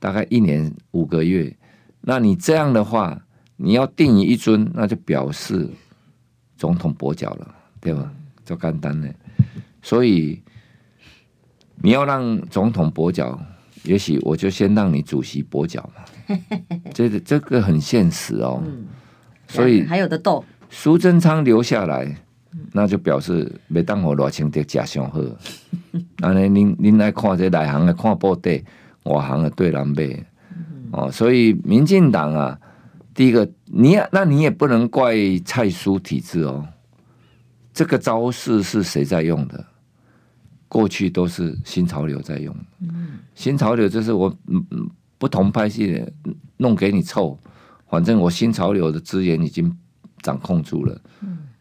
[0.00, 1.56] 大概一年五个月。
[2.00, 3.24] 那你这样的话，
[3.56, 5.68] 你要定于一尊，那就表示
[6.56, 8.12] 总统跛脚了，对吧？
[8.44, 9.14] 就干单的，
[9.80, 10.42] 所以
[11.76, 13.40] 你要让总统跛脚。
[13.84, 16.36] 也许我就先让你主席跛脚嘛，
[16.94, 18.86] 这个这个很现实哦，嗯、
[19.48, 20.44] 所以还有的斗。
[20.70, 22.16] 苏贞昌留下来，
[22.72, 25.20] 那就表示没当我罗清德假上好。
[26.18, 28.64] 那您您来看这内行的看部队，
[29.04, 30.24] 外行的对人背。
[30.92, 32.58] 哦，所以民进党啊，
[33.14, 35.14] 第一个你那你也不能怪
[35.44, 36.66] 蔡苏体制哦，
[37.74, 39.64] 这个招式是谁在用的？
[40.72, 42.56] 过去都是新潮流在用，
[43.34, 44.34] 新潮流就是我
[45.18, 46.10] 不同派系的
[46.56, 47.38] 弄给你凑，
[47.90, 49.70] 反正我新潮流的资源已经
[50.22, 50.98] 掌控住了，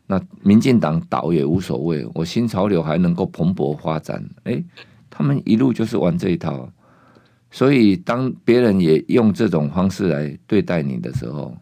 [0.08, 4.64] 那民进党倒也无所谓，我新潮流还能够蓬勃发展，哎，
[5.10, 6.72] 他们一路就是玩这一套。
[7.54, 11.54] 所以，当别人也用这种方式来对待你的时候，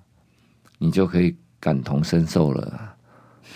[0.78, 2.96] 你就可以感同身受了啊！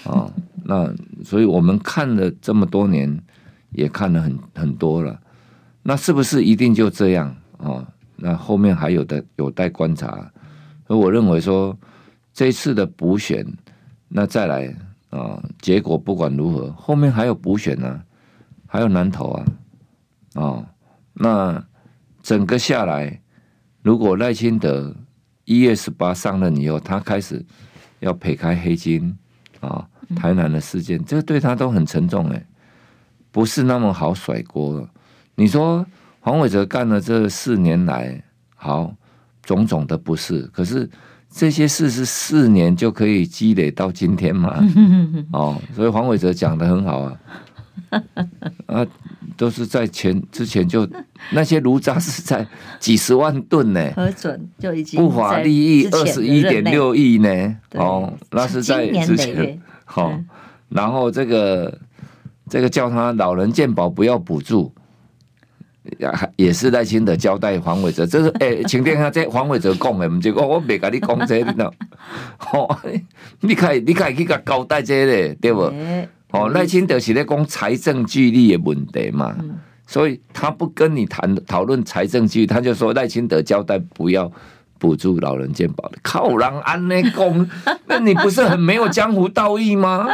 [0.06, 0.34] 哦，
[0.64, 0.92] 那
[1.24, 3.24] 所以我们看了这么多年，
[3.74, 5.20] 也看了很很多了。
[5.82, 7.68] 那是不是一定就这样啊？
[7.68, 10.32] 哦，那后面还有的有待观察。
[10.88, 11.78] 所以我认为说，
[12.34, 13.46] 这次的补选，
[14.08, 14.68] 那再来
[15.10, 18.02] 啊，哦，结果不管如何，后面还有补选呢，
[18.68, 19.46] 还有南投啊，
[20.36, 20.66] 哦，
[21.14, 21.64] 那。
[22.24, 23.20] 整个下来，
[23.82, 24.96] 如果赖清德
[25.44, 27.46] 一月十八上任以后，他开始
[28.00, 29.14] 要撇开黑金
[29.60, 32.46] 啊、台南的事件，这个对他都很沉重哎，
[33.34, 34.88] 不是那么好甩锅。
[35.36, 35.86] 你说
[36.22, 38.24] 黄伟哲干了这四年来，
[38.56, 38.96] 好
[39.44, 40.90] 种种的不是，可是
[41.30, 44.64] 这些事是四年就可以积累到今天嘛？
[45.34, 47.20] 哦，所以黄伟哲讲的很好啊，
[48.68, 48.88] 啊。
[49.36, 50.88] 都是在前之前就
[51.32, 52.48] 那些炉渣是在
[52.80, 57.58] 几十万吨呢，核准就已经不法利益二十一点六亿呢。
[57.72, 59.60] 哦，那是在之前。
[59.86, 60.24] 好、哦，
[60.70, 61.76] 然后这个
[62.54, 64.72] 这个叫他老人健保不要补助，
[66.36, 71.66] 也是赖清德交代黄伟哲，这是 哎，请听下这黄伟哲讲的，唔是我我没跟你讲这个的。
[72.54, 72.78] 哦，
[73.40, 75.62] 你可以你可以去个交代这个对不？
[75.62, 84.32] 欸哦，赖清德是在讲财政纪律的问题嘛，嗯、所以他不跟你谈讨论财政纪律，他就说赖清德交代不要
[84.78, 87.50] 补助老人健保的，靠人安内公，
[87.88, 90.08] 那你不是很没有江湖道义吗？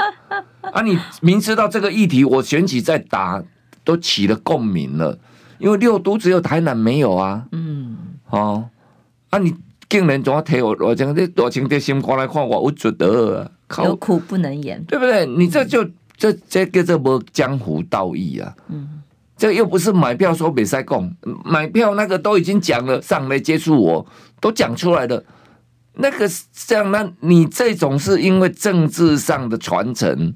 [0.74, 3.44] 啊，你明知道这个议题，我选举在打
[3.84, 5.18] 都起了共鸣了，
[5.58, 7.98] 因为六都只有台南没有啊，嗯，
[8.30, 8.70] 哦，
[9.30, 9.56] 啊，你
[9.88, 13.52] 竟然总要提我我讲这多情的心肝来看我，我觉得
[13.84, 15.26] 有苦不能言，对不对？
[15.26, 15.88] 你这就。
[16.20, 18.54] 这这个这不江湖道义啊！
[18.68, 19.02] 嗯，
[19.38, 21.10] 这又不是买票说比赛供，
[21.46, 24.06] 买票那个都已经讲了，上来接触我
[24.42, 25.24] 都讲出来了，
[26.00, 30.34] 那个是这样，那你这种是因为政治上的传承。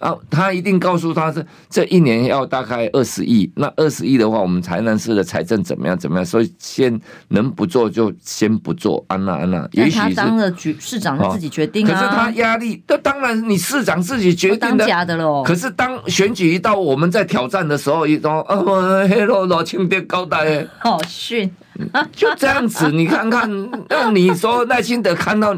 [0.00, 6.26] 啊，他一定告诉他是这一年要大概二十亿，那二十亿的话，我们台南市的财政怎么样怎么样？
[6.26, 9.02] 所以先能不做就先不做。
[9.08, 11.90] 安娜安娜，也许他当了局市长，他自己决定啊。
[11.90, 14.84] 可是他压力，那当然你市长自己决定的。
[14.86, 15.42] 假的喽。
[15.42, 18.58] 可是当选举一到，我们在挑战的时候，一种啊，
[19.08, 21.50] 黑罗罗清点高带，好逊，
[22.14, 22.90] 就这样子。
[22.90, 23.48] 你看看，
[23.88, 25.56] 那你说耐心的看到。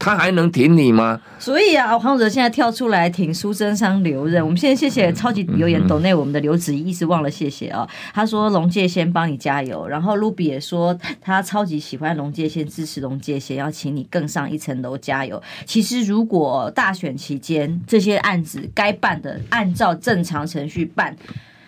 [0.00, 1.20] 他还能挺你吗？
[1.40, 4.40] 所以啊，黄哲现在跳出来挺苏贞昌留任。
[4.40, 7.84] 我们现在谢谢超级留言抖内我们的刘子怡，一直忘了谢谢啊。
[8.14, 15.42] 他说龙介先帮你加油，然后卢比也说他超级喜欢龙介先，支持龙介先，要请你更上一层楼加油。
[15.66, 21.16] 其实如果大选期间这些案子该办的，按照正常程序办，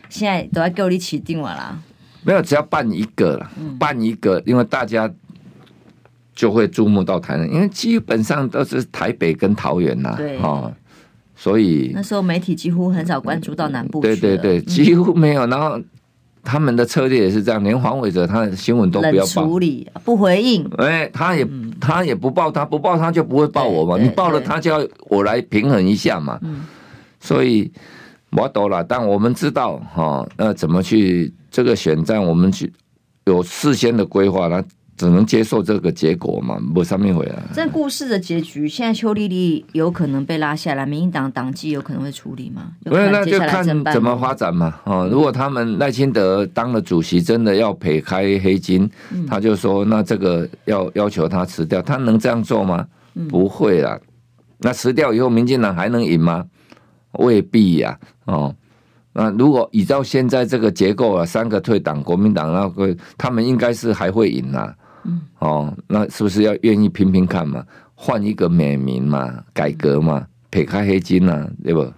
[0.08, 1.76] 现在都要够你起定完了。
[2.22, 5.10] 没有，只要办一个了，办一个，因为大家。
[6.32, 10.38] 就会注目到台南，因为基本上都是台北跟桃园呐，对。
[10.38, 10.72] 哦，
[11.36, 15.46] 所以那时候媒体几乎很少关注到南部，对对对，几乎没有。
[15.48, 15.78] 然后
[16.42, 21.46] 他们的策略也是这样，连黄伟哲他的新闻都不要报，处理不回应，哎，他也
[21.78, 26.40] 他也不报，他不报他就不会报我嘛，你报了他就要我来平衡一下嘛，
[27.20, 27.70] 所以
[28.30, 32.72] 我懂了，但我们知道哈，那怎么去这个选战，我们去
[33.26, 34.62] 有事先的规划那。
[34.96, 37.42] 只能接受这个结果嘛，不上面回来。
[37.54, 42.72] 这故事的结局，现在邱丽丽有可能被拉下来，民进党党纪有可能会处理吗？
[42.84, 44.78] 没有，那就看怎么发展嘛。
[44.84, 52.86] 哦，如果他们赖清德当了主席，真的要撇开黑金，嗯、他就说那这个要要求他辞掉，他能这样做吗？
[53.14, 53.98] 嗯、不会啦。
[54.58, 56.44] 那辞掉以后，民进党还能赢吗？
[57.12, 57.98] 未必呀。
[58.26, 58.54] 哦。
[59.20, 64.74] 那如果依照现在这个结构啊，三个退党，国民党那个他们应该是还会赢啊。
[65.04, 67.62] 嗯，哦，那是不是要愿意拼拼看嘛？
[67.94, 71.92] 换一个美名嘛，改革嘛，撇开黑金呐、啊，对不？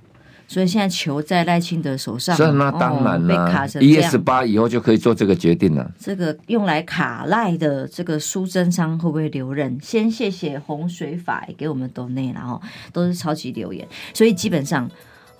[0.48, 2.36] 所以现在球在赖清德手上。
[2.36, 5.90] 是那当然了，一月十八以后就可以做这个决定了。
[5.98, 9.78] 这个用来卡赖的这个苏贞昌会不会留任？
[9.80, 12.60] 先谢谢洪水法给我们抖内，然后
[12.92, 14.90] 都是超级留言，所以基本上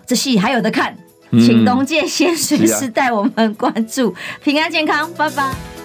[0.06, 0.96] 这戏还有的看，
[1.32, 5.81] 请东介先随时带我们关注，平安健康，拜拜。